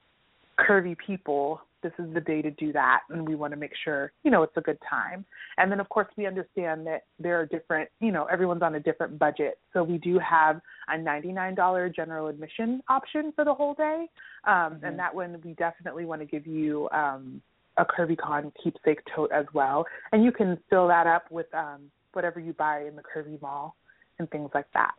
curvy 0.59 0.97
people, 1.07 1.61
this 1.83 1.93
is 1.99 2.13
the 2.15 2.21
day 2.21 2.41
to 2.43 2.51
do 2.53 2.73
that. 2.73 3.01
And 3.11 3.27
we 3.29 3.35
want 3.35 3.53
to 3.53 3.57
make 3.57 3.73
sure, 3.85 4.13
you 4.23 4.31
know, 4.31 4.43
it's 4.43 4.57
a 4.57 4.61
good 4.61 4.79
time. 4.89 5.25
And 5.59 5.71
then, 5.71 5.81
of 5.81 5.89
course, 5.89 6.07
we 6.17 6.27
understand 6.27 6.87
that 6.87 7.05
there 7.19 7.41
are 7.41 7.47
different, 7.47 7.89
you 8.01 8.13
know, 8.13 8.25
everyone's 8.27 8.63
on 8.63 8.77
a 8.77 8.81
different 8.81 9.19
budget. 9.19 9.59
So 9.73 9.83
we 9.83 9.99
do 9.99 10.19
have 10.19 10.61
a 10.89 10.97
$99 10.97 11.95
general 11.95 12.29
admission 12.29 12.83
option 12.89 13.33
for 13.35 13.45
the 13.45 13.53
whole 13.53 13.75
day. 13.75 14.09
Um, 14.45 14.77
Mhm. 14.77 14.83
And 14.85 14.99
that 14.99 15.15
one, 15.15 15.41
we 15.45 15.55
definitely 15.55 16.05
want 16.05 16.21
to 16.21 16.27
give 16.27 16.47
you 16.47 16.89
um, 16.93 17.43
a 17.79 17.85
CurvyCon 17.85 18.53
keepsake 18.63 19.01
tote 19.15 19.33
as 19.33 19.47
well. 19.53 19.87
And 20.13 20.23
you 20.23 20.33
can 20.33 20.59
fill 20.71 20.87
that 20.89 21.07
up 21.07 21.31
with 21.31 21.53
um, 21.55 21.91
whatever 22.13 22.41
you 22.41 22.53
buy 22.53 22.87
in 22.87 22.97
the 22.97 23.03
Curvy 23.03 23.41
Mall 23.41 23.77
and 24.19 24.31
things 24.31 24.51
like 24.55 24.67
that. 24.75 24.93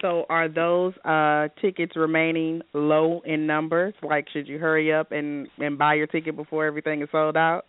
So 0.00 0.24
are 0.28 0.48
those 0.48 0.94
uh 1.04 1.48
tickets 1.60 1.96
remaining 1.96 2.62
low 2.72 3.20
in 3.24 3.46
numbers? 3.46 3.94
Like 4.02 4.26
should 4.32 4.48
you 4.48 4.58
hurry 4.58 4.92
up 4.92 5.12
and 5.12 5.48
and 5.58 5.76
buy 5.76 5.94
your 5.94 6.06
ticket 6.06 6.36
before 6.36 6.64
everything 6.64 7.02
is 7.02 7.08
sold 7.12 7.36
out? 7.36 7.66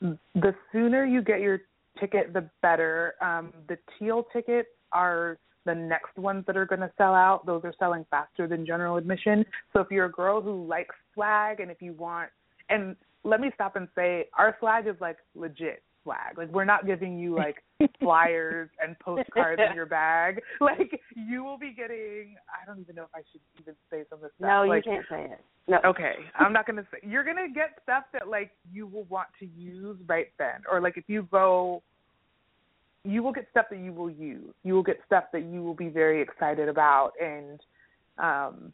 The 0.00 0.54
sooner 0.72 1.04
you 1.04 1.22
get 1.22 1.40
your 1.40 1.60
ticket, 1.98 2.32
the 2.32 2.48
better. 2.62 3.14
Um, 3.20 3.52
the 3.68 3.78
teal 3.98 4.26
tickets 4.32 4.68
are 4.92 5.38
the 5.64 5.74
next 5.74 6.16
ones 6.16 6.44
that 6.46 6.56
are 6.56 6.66
going 6.66 6.80
to 6.80 6.90
sell 6.96 7.14
out. 7.14 7.44
Those 7.44 7.62
are 7.64 7.74
selling 7.78 8.06
faster 8.10 8.46
than 8.46 8.64
general 8.64 8.96
admission. 8.96 9.44
So 9.72 9.80
if 9.80 9.88
you're 9.90 10.06
a 10.06 10.10
girl 10.10 10.40
who 10.40 10.66
likes 10.66 10.94
swag 11.14 11.60
and 11.60 11.70
if 11.70 11.82
you 11.82 11.92
want, 11.92 12.30
and 12.70 12.96
let 13.24 13.40
me 13.40 13.50
stop 13.54 13.76
and 13.76 13.88
say, 13.94 14.26
our 14.38 14.56
swag 14.60 14.86
is 14.86 14.94
like 15.00 15.16
legit 15.34 15.82
swag. 16.08 16.38
Like 16.38 16.52
we're 16.52 16.64
not 16.64 16.86
giving 16.86 17.18
you 17.18 17.34
like 17.34 17.62
flyers 18.00 18.68
and 18.82 18.98
postcards 18.98 19.60
in 19.68 19.74
your 19.74 19.86
bag. 19.86 20.40
Like 20.60 21.00
you 21.14 21.44
will 21.44 21.58
be 21.58 21.72
getting. 21.76 22.36
I 22.48 22.66
don't 22.66 22.80
even 22.80 22.94
know 22.94 23.04
if 23.04 23.14
I 23.14 23.20
should 23.30 23.40
even 23.60 23.74
say 23.90 24.04
some 24.10 24.18
of 24.18 24.22
this 24.22 24.32
stuff. 24.38 24.48
No, 24.48 24.64
like, 24.64 24.84
you 24.86 24.92
can't 24.92 25.06
say 25.10 25.24
it. 25.32 25.44
No. 25.68 25.78
Okay, 25.84 26.14
I'm 26.38 26.52
not 26.52 26.66
gonna 26.66 26.86
say. 26.90 26.98
You're 27.06 27.24
gonna 27.24 27.48
get 27.54 27.78
stuff 27.82 28.04
that 28.12 28.28
like 28.28 28.50
you 28.72 28.86
will 28.86 29.04
want 29.04 29.28
to 29.40 29.46
use 29.46 29.98
right 30.06 30.28
then, 30.38 30.62
or 30.70 30.80
like 30.80 30.96
if 30.96 31.04
you 31.08 31.28
go, 31.30 31.82
you 33.04 33.22
will 33.22 33.32
get 33.32 33.46
stuff 33.50 33.66
that 33.70 33.78
you 33.78 33.92
will 33.92 34.10
use. 34.10 34.54
You 34.64 34.74
will 34.74 34.82
get 34.82 34.98
stuff 35.06 35.24
that 35.32 35.44
you 35.44 35.62
will 35.62 35.74
be 35.74 35.88
very 35.88 36.22
excited 36.22 36.68
about, 36.68 37.12
and 37.20 37.60
um, 38.18 38.72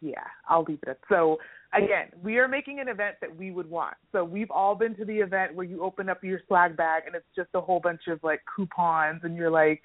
yeah, 0.00 0.24
I'll 0.48 0.64
leave 0.64 0.78
it. 0.82 0.88
At, 0.90 0.98
so 1.08 1.38
again, 1.74 2.08
we 2.22 2.38
are 2.38 2.48
making 2.48 2.80
an 2.80 2.88
event 2.88 3.16
that 3.20 3.34
we 3.34 3.50
would 3.50 3.68
want. 3.68 3.94
So 4.12 4.24
we've 4.24 4.50
all 4.50 4.74
been 4.74 4.94
to 4.96 5.04
the 5.04 5.18
event 5.18 5.54
where 5.54 5.66
you 5.66 5.82
open 5.82 6.08
up 6.08 6.22
your 6.24 6.40
swag 6.46 6.76
bag 6.76 7.04
and 7.06 7.14
it's 7.14 7.26
just 7.36 7.50
a 7.54 7.60
whole 7.60 7.80
bunch 7.80 8.02
of 8.08 8.20
like 8.22 8.40
coupons, 8.54 9.20
and 9.24 9.36
you're 9.36 9.50
like. 9.50 9.82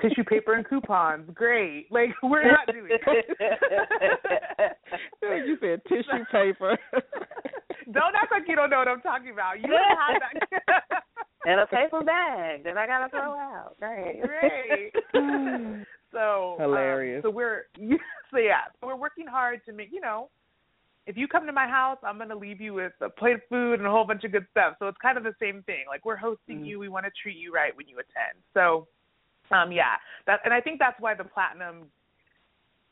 Tissue 0.00 0.24
paper 0.24 0.54
and 0.54 0.68
coupons, 0.68 1.28
great. 1.34 1.90
Like 1.90 2.10
we're 2.22 2.46
not 2.46 2.66
doing 2.70 2.98
that. 3.40 4.76
you 5.22 5.56
said 5.60 5.80
tissue 5.88 6.24
paper. 6.30 6.78
don't 7.92 8.14
act 8.14 8.30
like 8.30 8.44
you 8.46 8.56
don't 8.56 8.70
know 8.70 8.78
what 8.78 8.88
I'm 8.88 9.00
talking 9.00 9.30
about. 9.30 9.60
You 9.60 9.68
don't 9.68 9.80
have 9.98 10.22
that. 10.70 11.02
and 11.44 11.60
a 11.60 11.66
paper 11.66 12.02
bag 12.02 12.64
that 12.64 12.76
I 12.76 12.86
gotta 12.86 13.08
throw 13.10 13.32
out. 13.32 13.76
Great. 13.78 14.22
Great. 14.22 14.92
so 16.12 16.54
um, 16.54 16.60
Hilarious. 16.60 17.22
so 17.22 17.30
we're 17.30 17.66
so 18.34 18.40
yeah, 18.40 18.66
so 18.80 18.88
we're 18.88 18.96
working 18.96 19.26
hard 19.26 19.60
to 19.66 19.72
make 19.72 19.90
you 19.92 20.00
know. 20.00 20.28
If 21.06 21.16
you 21.18 21.28
come 21.28 21.46
to 21.46 21.52
my 21.52 21.68
house, 21.68 21.98
I'm 22.02 22.18
gonna 22.18 22.36
leave 22.36 22.60
you 22.60 22.74
with 22.74 22.92
a 23.00 23.08
plate 23.08 23.34
of 23.34 23.40
food 23.48 23.74
and 23.74 23.86
a 23.86 23.90
whole 23.90 24.04
bunch 24.04 24.24
of 24.24 24.32
good 24.32 24.46
stuff. 24.50 24.74
So 24.78 24.88
it's 24.88 24.98
kind 25.00 25.18
of 25.18 25.24
the 25.24 25.34
same 25.40 25.62
thing. 25.64 25.84
Like 25.88 26.04
we're 26.04 26.16
hosting 26.16 26.60
Mm. 26.60 26.66
you, 26.66 26.78
we 26.78 26.88
want 26.88 27.04
to 27.06 27.12
treat 27.22 27.36
you 27.36 27.52
right 27.52 27.76
when 27.76 27.86
you 27.86 27.96
attend. 27.96 28.38
So, 28.54 28.88
um, 29.50 29.70
yeah, 29.70 29.96
that 30.26 30.40
and 30.44 30.52
I 30.52 30.60
think 30.60 30.78
that's 30.78 30.98
why 31.00 31.14
the 31.14 31.24
platinum 31.24 31.90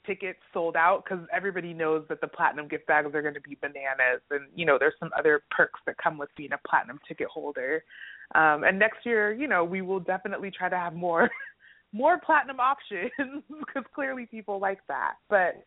tickets 0.07 0.41
sold 0.53 0.77
out 0.77 1.05
because 1.05 1.25
everybody 1.33 1.73
knows 1.73 2.05
that 2.09 2.21
the 2.21 2.27
platinum 2.27 2.69
gift 2.69 2.87
bags 2.87 3.15
are 3.15 3.23
going 3.23 3.35
to 3.35 3.41
be 3.41 3.57
bananas, 3.61 4.21
and 4.31 4.47
you 4.55 4.67
know 4.67 4.79
there's 4.79 4.95
some 5.01 5.11
other 5.19 5.43
perks 5.51 5.81
that 5.87 5.97
come 5.99 6.19
with 6.19 6.31
being 6.37 6.53
a 6.53 6.69
platinum 6.69 7.01
ticket 7.09 7.29
holder. 7.29 7.83
Um, 8.35 8.65
and 8.65 8.79
next 8.79 9.05
year, 9.05 9.33
you 9.33 9.47
know, 9.47 9.63
we 9.63 9.83
will 9.83 10.01
definitely 10.01 10.51
try 10.51 10.69
to 10.69 10.77
have 10.77 10.95
more 10.95 11.31
more 11.93 12.19
platinum 12.19 12.59
options 12.59 13.11
because 13.49 13.85
clearly 13.95 14.27
people 14.27 14.59
like 14.59 14.81
that. 14.89 15.15
But 15.29 15.65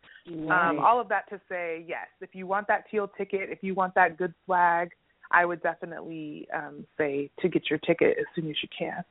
um, 0.51 0.79
all 0.79 0.99
of 0.99 1.07
that 1.09 1.29
to 1.29 1.39
say, 1.47 1.85
yes, 1.87 2.07
if 2.21 2.29
you 2.33 2.47
want 2.47 2.67
that 2.67 2.85
teal 2.89 3.09
ticket, 3.17 3.49
if 3.49 3.59
you 3.61 3.75
want 3.75 3.93
that 3.95 4.17
good 4.17 4.33
swag, 4.45 4.89
I 5.31 5.45
would 5.45 5.61
definitely 5.61 6.47
um, 6.53 6.85
say 6.97 7.29
to 7.41 7.49
get 7.49 7.69
your 7.69 7.79
ticket 7.79 8.17
as 8.19 8.25
soon 8.35 8.49
as 8.49 8.55
you 8.61 8.69
can. 8.77 9.03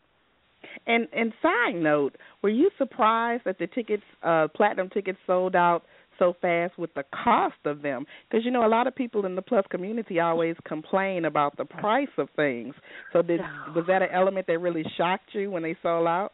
And 0.86 1.06
and 1.12 1.32
side 1.42 1.74
note, 1.74 2.16
were 2.42 2.48
you 2.48 2.70
surprised 2.78 3.44
that 3.44 3.58
the 3.58 3.66
tickets, 3.66 4.02
uh, 4.22 4.48
platinum 4.54 4.88
tickets, 4.88 5.18
sold 5.26 5.54
out 5.54 5.82
so 6.18 6.34
fast 6.40 6.78
with 6.78 6.92
the 6.94 7.04
cost 7.24 7.56
of 7.64 7.82
them? 7.82 8.06
Because 8.28 8.44
you 8.44 8.50
know 8.50 8.66
a 8.66 8.68
lot 8.68 8.86
of 8.86 8.94
people 8.94 9.26
in 9.26 9.34
the 9.34 9.42
plus 9.42 9.64
community 9.70 10.20
always 10.20 10.56
complain 10.66 11.26
about 11.26 11.56
the 11.58 11.64
price 11.64 12.08
of 12.16 12.28
things. 12.34 12.74
So 13.12 13.20
did 13.22 13.40
was 13.76 13.84
that 13.88 14.02
an 14.02 14.08
element 14.12 14.46
that 14.46 14.58
really 14.58 14.84
shocked 14.96 15.30
you 15.32 15.50
when 15.50 15.62
they 15.62 15.76
sold 15.82 16.06
out? 16.06 16.32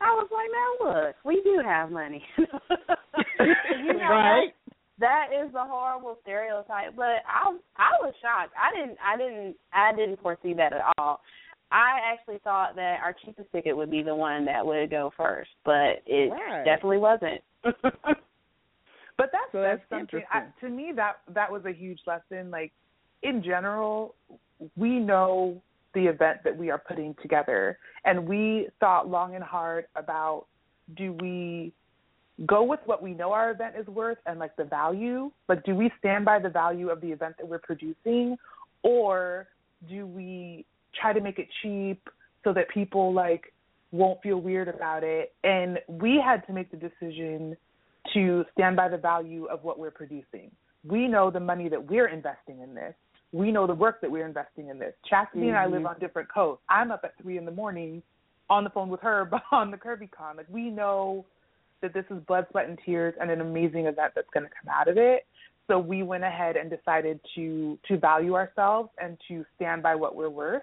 I 0.00 0.06
was 0.14 0.28
like, 0.32 0.48
now 0.50 1.00
look, 1.06 1.16
we 1.24 1.42
do 1.42 1.60
have 1.64 1.90
money. 1.90 2.22
you 2.38 3.92
know, 3.94 4.08
right. 4.10 4.54
that 4.98 5.26
is 5.32 5.54
a 5.54 5.64
horrible 5.66 6.18
stereotype. 6.22 6.96
But 6.96 7.22
I 7.28 7.56
I 7.76 7.90
was 8.00 8.14
shocked. 8.22 8.54
I 8.56 8.74
didn't 8.74 8.98
I 9.04 9.16
didn't 9.16 9.56
I 9.72 9.92
didn't 9.94 10.20
foresee 10.22 10.54
that 10.54 10.72
at 10.72 10.82
all. 10.98 11.20
I 11.72 12.00
actually 12.12 12.38
thought 12.42 12.74
that 12.76 12.98
our 13.02 13.14
cheapest 13.24 13.52
ticket 13.52 13.76
would 13.76 13.90
be 13.90 14.02
the 14.02 14.14
one 14.14 14.44
that 14.46 14.64
would 14.66 14.90
go 14.90 15.12
first, 15.16 15.50
but 15.64 16.02
it 16.06 16.30
Right. 16.32 16.64
definitely 16.64 16.98
wasn't. 16.98 17.40
But 19.16 19.28
that's, 19.32 19.52
So 19.52 19.60
that's 19.60 19.80
that's 19.90 20.00
something 20.00 20.22
I, 20.32 20.38
interesting. 20.38 20.70
to 20.70 20.74
me 20.74 20.92
that 20.96 21.16
that 21.34 21.52
was 21.52 21.66
a 21.66 21.72
huge 21.72 22.00
lesson. 22.06 22.50
Like 22.50 22.72
in 23.22 23.42
general, 23.42 24.14
we 24.76 24.98
know 24.98 25.60
the 25.94 26.06
event 26.06 26.38
that 26.44 26.56
we 26.56 26.70
are 26.70 26.78
putting 26.78 27.14
together, 27.22 27.78
and 28.04 28.28
we 28.28 28.68
thought 28.78 29.08
long 29.08 29.34
and 29.34 29.44
hard 29.44 29.86
about 29.96 30.46
do 30.96 31.12
we 31.20 31.72
go 32.46 32.62
with 32.62 32.80
what 32.86 33.02
we 33.02 33.12
know 33.12 33.32
our 33.32 33.50
event 33.50 33.74
is 33.78 33.86
worth 33.86 34.18
and 34.26 34.38
like 34.38 34.56
the 34.56 34.64
value, 34.64 35.30
like 35.48 35.62
do 35.64 35.74
we 35.74 35.90
stand 35.98 36.24
by 36.24 36.38
the 36.38 36.48
value 36.48 36.88
of 36.88 37.00
the 37.00 37.08
event 37.08 37.34
that 37.38 37.46
we're 37.46 37.58
producing, 37.58 38.36
or 38.82 39.48
do 39.88 40.06
we 40.06 40.64
try 41.00 41.12
to 41.12 41.20
make 41.20 41.38
it 41.38 41.48
cheap 41.62 42.08
so 42.44 42.52
that 42.52 42.68
people 42.70 43.12
like 43.12 43.52
won't 43.92 44.20
feel 44.22 44.40
weird 44.40 44.68
about 44.68 45.04
it? 45.04 45.34
And 45.44 45.78
we 45.88 46.22
had 46.24 46.46
to 46.46 46.52
make 46.52 46.70
the 46.70 46.76
decision 46.76 47.56
to 48.14 48.44
stand 48.52 48.76
by 48.76 48.88
the 48.88 48.96
value 48.96 49.44
of 49.46 49.62
what 49.62 49.78
we're 49.78 49.90
producing. 49.90 50.50
We 50.84 51.08
know 51.08 51.30
the 51.30 51.40
money 51.40 51.68
that 51.68 51.90
we're 51.90 52.08
investing 52.08 52.60
in 52.60 52.74
this. 52.74 52.94
We 53.32 53.52
know 53.52 53.66
the 53.66 53.74
work 53.74 54.00
that 54.00 54.10
we're 54.10 54.26
investing 54.26 54.68
in 54.68 54.78
this. 54.78 54.92
Chastity 55.08 55.48
and 55.48 55.56
I 55.56 55.66
live 55.66 55.78
mm-hmm. 55.78 55.86
on 55.86 55.98
different 56.00 56.28
coasts. 56.32 56.62
I'm 56.68 56.90
up 56.90 57.02
at 57.04 57.14
three 57.22 57.38
in 57.38 57.44
the 57.44 57.50
morning 57.50 58.02
on 58.48 58.64
the 58.64 58.70
phone 58.70 58.88
with 58.88 59.00
her 59.00 59.24
but 59.30 59.42
on 59.52 59.70
the 59.70 59.76
Curvy 59.76 60.10
Con. 60.10 60.36
Like 60.36 60.48
we 60.50 60.70
know 60.70 61.24
that 61.82 61.94
this 61.94 62.04
is 62.10 62.22
blood, 62.26 62.46
sweat, 62.50 62.68
and 62.68 62.78
tears 62.84 63.14
and 63.20 63.30
an 63.30 63.40
amazing 63.40 63.86
event 63.86 64.12
that's 64.14 64.28
going 64.34 64.44
to 64.44 64.50
come 64.50 64.72
out 64.74 64.88
of 64.88 64.98
it. 64.98 65.26
So 65.68 65.78
we 65.78 66.02
went 66.02 66.24
ahead 66.24 66.56
and 66.56 66.68
decided 66.68 67.20
to 67.36 67.78
to 67.86 67.96
value 67.96 68.34
ourselves 68.34 68.90
and 69.00 69.16
to 69.28 69.44
stand 69.56 69.82
by 69.82 69.94
what 69.94 70.16
we're 70.16 70.28
worth. 70.28 70.62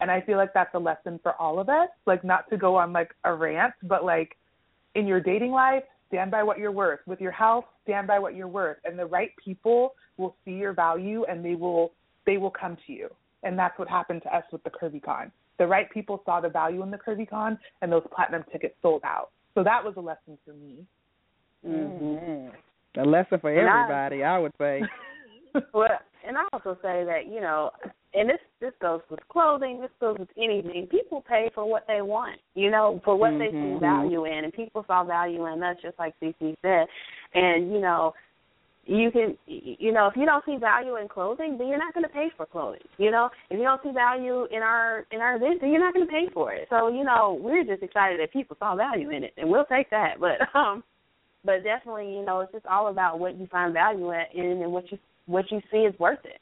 And 0.00 0.10
I 0.10 0.20
feel 0.22 0.38
like 0.38 0.52
that's 0.52 0.74
a 0.74 0.78
lesson 0.78 1.20
for 1.22 1.34
all 1.40 1.60
of 1.60 1.68
us. 1.68 1.88
Like 2.06 2.24
not 2.24 2.50
to 2.50 2.56
go 2.56 2.76
on 2.76 2.92
like 2.92 3.14
a 3.24 3.32
rant, 3.32 3.74
but 3.84 4.04
like 4.04 4.36
in 4.94 5.06
your 5.06 5.20
dating 5.20 5.52
life, 5.52 5.84
stand 6.08 6.30
by 6.30 6.42
what 6.42 6.58
you're 6.58 6.72
worth. 6.72 7.00
With 7.06 7.20
your 7.20 7.30
health, 7.30 7.66
stand 7.84 8.06
by 8.06 8.18
what 8.18 8.34
you're 8.34 8.48
worth. 8.48 8.78
And 8.84 8.98
the 8.98 9.06
right 9.06 9.30
people 9.42 9.94
will 10.16 10.34
see 10.44 10.52
your 10.52 10.72
value 10.72 11.24
and 11.24 11.44
they 11.44 11.54
will 11.54 11.92
they 12.26 12.36
will 12.36 12.50
come 12.50 12.76
to 12.86 12.92
you. 12.92 13.08
And 13.42 13.58
that's 13.58 13.78
what 13.78 13.88
happened 13.88 14.22
to 14.24 14.34
us 14.36 14.44
with 14.52 14.62
the 14.64 14.70
Curvy 14.70 15.02
Con. 15.02 15.32
The 15.58 15.66
right 15.66 15.90
people 15.90 16.22
saw 16.24 16.40
the 16.40 16.48
value 16.48 16.82
in 16.82 16.90
the 16.90 16.98
Curvy 16.98 17.28
Con 17.28 17.58
and 17.82 17.90
those 17.90 18.02
platinum 18.14 18.44
tickets 18.52 18.74
sold 18.82 19.02
out. 19.04 19.30
So 19.54 19.62
that 19.64 19.82
was 19.84 19.94
a 19.96 20.00
lesson 20.00 20.38
for 20.44 20.52
me. 20.52 20.86
Mhm. 21.66 22.52
A 22.96 23.04
lesson 23.04 23.38
for 23.40 23.50
And 23.50 23.68
I- 23.68 23.82
everybody, 23.82 24.24
I 24.24 24.38
would 24.38 24.52
say. 24.58 24.82
well, 25.74 25.88
and 26.26 26.36
I 26.38 26.42
also 26.52 26.74
say 26.82 27.04
that 27.04 27.26
you 27.26 27.40
know, 27.40 27.70
and 28.14 28.28
this 28.28 28.40
this 28.60 28.72
goes 28.80 29.00
with 29.10 29.20
clothing, 29.28 29.80
this 29.80 29.90
goes 30.00 30.18
with 30.18 30.28
anything. 30.36 30.86
People 30.90 31.22
pay 31.22 31.50
for 31.54 31.64
what 31.68 31.86
they 31.86 32.02
want, 32.02 32.38
you 32.54 32.70
know, 32.70 33.00
for 33.04 33.16
what 33.16 33.30
they 33.38 33.50
see 33.50 33.56
Mhm. 33.56 33.80
value 33.80 34.24
in, 34.26 34.44
and 34.44 34.52
people 34.52 34.84
saw 34.84 35.04
value 35.04 35.46
in 35.46 35.60
that, 35.60 35.80
just 35.80 35.98
like 35.98 36.14
CeCe 36.20 36.56
said. 36.62 36.88
And 37.34 37.72
you 37.72 37.80
know, 37.80 38.14
you 38.90 39.12
can, 39.12 39.38
you 39.46 39.92
know, 39.92 40.08
if 40.08 40.16
you 40.16 40.26
don't 40.26 40.44
see 40.44 40.56
value 40.56 40.96
in 40.96 41.06
clothing, 41.06 41.56
then 41.56 41.68
you're 41.68 41.78
not 41.78 41.94
going 41.94 42.02
to 42.02 42.10
pay 42.10 42.28
for 42.36 42.44
clothing. 42.44 42.80
You 42.98 43.12
know, 43.12 43.30
if 43.48 43.56
you 43.56 43.62
don't 43.62 43.80
see 43.84 43.92
value 43.92 44.46
in 44.50 44.62
our 44.62 45.06
in 45.12 45.20
our 45.20 45.36
event, 45.36 45.60
then 45.60 45.70
you're 45.70 45.78
not 45.78 45.94
going 45.94 46.06
to 46.06 46.10
pay 46.10 46.28
for 46.34 46.52
it. 46.52 46.66
So 46.70 46.88
you 46.88 47.04
know, 47.04 47.38
we're 47.40 47.62
just 47.62 47.84
excited 47.84 48.18
that 48.18 48.32
people 48.32 48.56
saw 48.58 48.74
value 48.74 49.10
in 49.10 49.22
it, 49.22 49.32
and 49.36 49.48
we'll 49.48 49.64
take 49.66 49.90
that. 49.90 50.14
But 50.18 50.40
um, 50.58 50.82
but 51.44 51.62
definitely, 51.62 52.12
you 52.12 52.24
know, 52.24 52.40
it's 52.40 52.52
just 52.52 52.66
all 52.66 52.88
about 52.88 53.20
what 53.20 53.38
you 53.38 53.46
find 53.46 53.72
value 53.72 54.10
in 54.10 54.62
and 54.62 54.72
what 54.72 54.90
you 54.90 54.98
what 55.26 55.44
you 55.52 55.60
see 55.70 55.78
is 55.78 55.96
worth 56.00 56.24
it. 56.24 56.40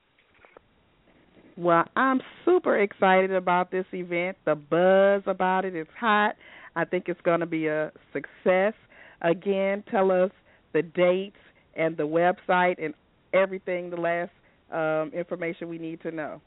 Well, 1.58 1.84
I'm 1.96 2.22
super 2.46 2.78
excited 2.78 3.32
about 3.32 3.70
this 3.70 3.84
event. 3.92 4.38
The 4.46 4.54
buzz 4.54 5.22
about 5.26 5.66
it 5.66 5.76
is 5.76 5.88
hot. 6.00 6.36
I 6.74 6.86
think 6.86 7.08
it's 7.08 7.20
going 7.22 7.40
to 7.40 7.46
be 7.46 7.66
a 7.66 7.92
success. 8.14 8.72
Again, 9.20 9.84
tell 9.90 10.10
us 10.10 10.30
the 10.72 10.82
dates 10.82 11.36
and 11.78 11.96
the 11.96 12.06
website 12.06 12.84
and 12.84 12.92
everything, 13.32 13.88
the 13.88 13.96
last 13.96 14.32
um, 14.70 15.10
information 15.14 15.68
we 15.68 15.78
need 15.78 16.02
to 16.02 16.10
know. 16.10 16.42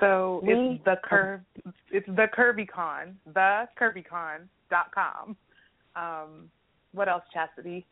So 0.00 0.40
We- 0.42 0.54
it's 0.54 0.84
the 0.84 0.96
curve. 1.04 1.40
It's 1.90 2.06
the 2.06 2.28
CurvyCon, 2.34 3.14
the 3.34 3.68
CurvyCon 3.78 4.48
dot 4.70 4.90
com. 4.92 5.36
Um, 5.94 6.50
what 6.92 7.08
else, 7.08 7.24
Chastity? 7.32 7.84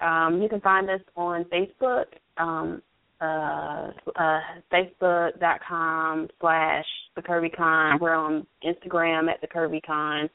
Um, 0.00 0.42
you 0.42 0.48
can 0.48 0.60
find 0.60 0.90
us 0.90 1.00
on 1.16 1.44
Facebook, 1.44 2.06
um, 2.36 2.82
uh, 3.20 3.90
uh, 4.16 4.40
Facebook.com 4.72 6.28
slash 6.40 6.84
the 7.16 7.22
CurvyCon. 7.22 8.00
We're 8.00 8.14
on 8.14 8.46
Instagram 8.64 9.28
at 9.28 9.40
the 9.40 9.48
CurvyCon, 9.48 10.28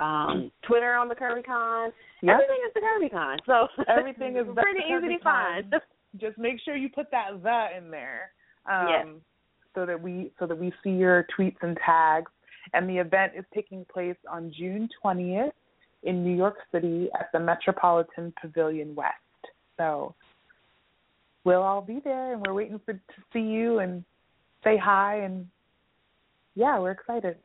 um, 0.00 0.50
Twitter 0.66 0.94
on 0.94 1.08
the 1.08 1.14
CurvyCon. 1.14 1.90
Yep. 2.22 2.34
Everything 2.34 2.62
is 2.66 2.74
the 2.74 2.80
CurvyCon. 2.80 3.36
So 3.46 3.84
Everything 3.88 4.36
is 4.36 4.46
the 4.54 4.54
pretty 4.54 4.80
easy 4.80 5.16
to 5.16 5.22
find. 5.22 5.74
Just 6.20 6.38
make 6.38 6.56
sure 6.64 6.76
you 6.76 6.88
put 6.88 7.10
that 7.10 7.42
the 7.42 7.70
in 7.76 7.90
there. 7.90 8.30
Um, 8.70 8.86
Yes. 8.88 9.06
So 9.74 9.86
that 9.86 10.00
we 10.00 10.30
so 10.38 10.46
that 10.46 10.58
we 10.58 10.70
see 10.84 10.90
your 10.90 11.26
tweets 11.38 11.56
and 11.62 11.78
tags. 11.84 12.30
And 12.74 12.86
the 12.88 12.98
event 12.98 13.32
is 13.36 13.44
taking 13.54 13.86
place 13.90 14.16
on 14.30 14.52
June 14.56 14.86
twentieth 15.00 15.54
in 16.02 16.22
New 16.22 16.36
York 16.36 16.56
City 16.70 17.08
at 17.18 17.28
the 17.32 17.40
Metropolitan 17.40 18.34
Pavilion 18.40 18.94
West. 18.94 19.14
So 19.78 20.14
we'll 21.44 21.62
all 21.62 21.82
be 21.82 22.00
there, 22.04 22.32
and 22.32 22.44
we're 22.46 22.54
waiting 22.54 22.80
for 22.84 22.94
to 22.94 23.00
see 23.32 23.40
you 23.40 23.78
and 23.78 24.04
say 24.64 24.76
hi. 24.76 25.18
And 25.18 25.46
yeah, 26.54 26.78
we're 26.78 26.92
excited. 26.92 27.36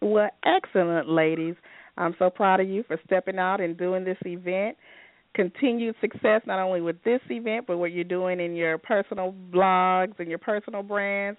Well, 0.00 0.30
excellent, 0.44 1.08
ladies. 1.08 1.54
I'm 1.96 2.14
so 2.18 2.30
proud 2.30 2.60
of 2.60 2.68
you 2.68 2.84
for 2.84 2.98
stepping 3.04 3.38
out 3.38 3.60
and 3.60 3.76
doing 3.76 4.04
this 4.04 4.18
event. 4.24 4.76
Continued 5.34 5.94
success 6.00 6.42
not 6.46 6.58
only 6.58 6.80
with 6.80 7.02
this 7.04 7.20
event, 7.30 7.66
but 7.66 7.78
what 7.78 7.92
you're 7.92 8.04
doing 8.04 8.40
in 8.40 8.54
your 8.54 8.78
personal 8.78 9.34
blogs 9.50 10.18
and 10.18 10.28
your 10.28 10.38
personal 10.38 10.82
brands. 10.82 11.38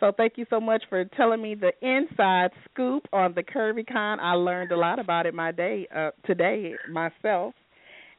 So 0.00 0.12
thank 0.14 0.34
you 0.36 0.44
so 0.50 0.60
much 0.60 0.82
for 0.90 1.04
telling 1.04 1.40
me 1.40 1.54
the 1.54 1.72
inside 1.80 2.50
scoop 2.70 3.06
on 3.12 3.34
the 3.34 3.42
CurvyCon. 3.42 4.18
I 4.20 4.32
learned 4.32 4.72
a 4.72 4.76
lot 4.76 4.98
about 4.98 5.24
it 5.26 5.34
my 5.34 5.52
day 5.52 5.86
uh, 5.94 6.10
today 6.26 6.74
myself. 6.90 7.54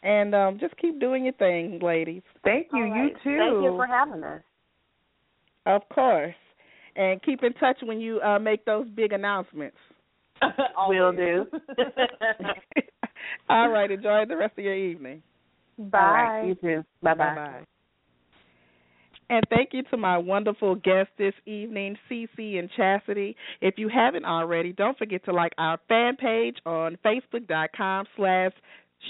And 0.07 0.33
um, 0.33 0.57
just 0.57 0.73
keep 0.77 1.01
doing 1.01 1.25
your 1.25 1.33
thing, 1.33 1.79
ladies. 1.83 2.21
Thank 2.45 2.67
you. 2.71 2.85
All 2.85 2.89
right. 2.89 3.03
You 3.03 3.09
too. 3.09 3.37
Thank 3.37 3.63
you 3.63 3.73
for 3.75 3.85
having 3.85 4.23
us. 4.23 4.41
Of 5.65 5.81
course. 5.93 6.33
And 6.95 7.21
keep 7.21 7.43
in 7.43 7.51
touch 7.53 7.75
when 7.83 7.99
you 7.99 8.21
uh, 8.21 8.39
make 8.39 8.63
those 8.63 8.87
big 8.95 9.11
announcements. 9.11 9.75
Will 10.87 11.11
do. 11.11 11.45
All 13.49 13.69
right. 13.69 13.91
Enjoy 13.91 14.23
the 14.25 14.37
rest 14.37 14.57
of 14.57 14.63
your 14.63 14.75
evening. 14.75 15.21
Bye. 15.77 15.97
All 15.99 16.13
right. 16.13 16.47
You 16.47 16.55
too. 16.55 16.85
Bye 17.03 17.13
bye. 17.13 17.35
Bye-bye. 17.35 17.63
And 19.29 19.43
thank 19.49 19.71
you 19.73 19.83
to 19.91 19.97
my 19.97 20.17
wonderful 20.17 20.75
guests 20.75 21.11
this 21.17 21.33
evening, 21.45 21.97
Cece 22.09 22.59
and 22.59 22.69
Chastity. 22.77 23.35
If 23.59 23.73
you 23.77 23.89
haven't 23.89 24.23
already, 24.23 24.71
don't 24.71 24.97
forget 24.97 25.25
to 25.25 25.33
like 25.33 25.51
our 25.57 25.77
fan 25.89 26.15
page 26.15 26.55
on 26.65 26.97
Facebook.com 27.03 28.05
slash 28.15 28.53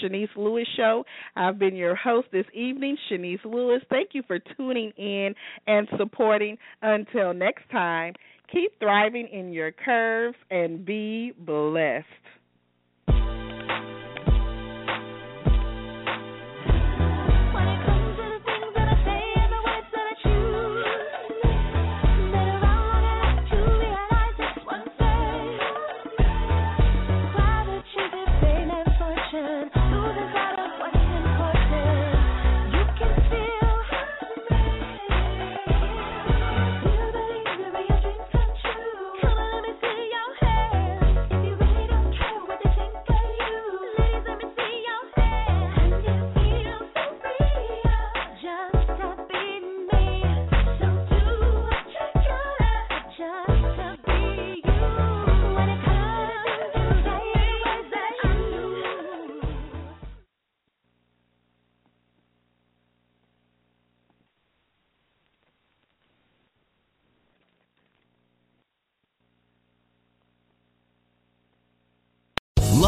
Chenese 0.02 0.30
Lewis 0.36 0.67
Show. 0.76 1.04
I've 1.36 1.60
been 1.60 1.76
your 1.76 1.95
host 1.95 2.28
this 2.32 2.45
evening, 2.54 2.97
Chenese 3.10 3.43
Lewis. 3.45 3.82
Thank 3.89 4.10
you 4.13 4.23
for 4.28 4.39
tuning 4.56 4.91
in 4.97 5.34
and 5.67 5.88
supporting. 5.97 6.58
Until 6.82 7.34
next 7.34 7.69
time, 7.71 8.13
keep 8.52 8.78
thriving 8.80 9.28
in 9.28 9.52
your 9.52 9.71
curves 9.71 10.38
and 10.50 10.86
be 10.86 11.34
blessed. 11.38 12.06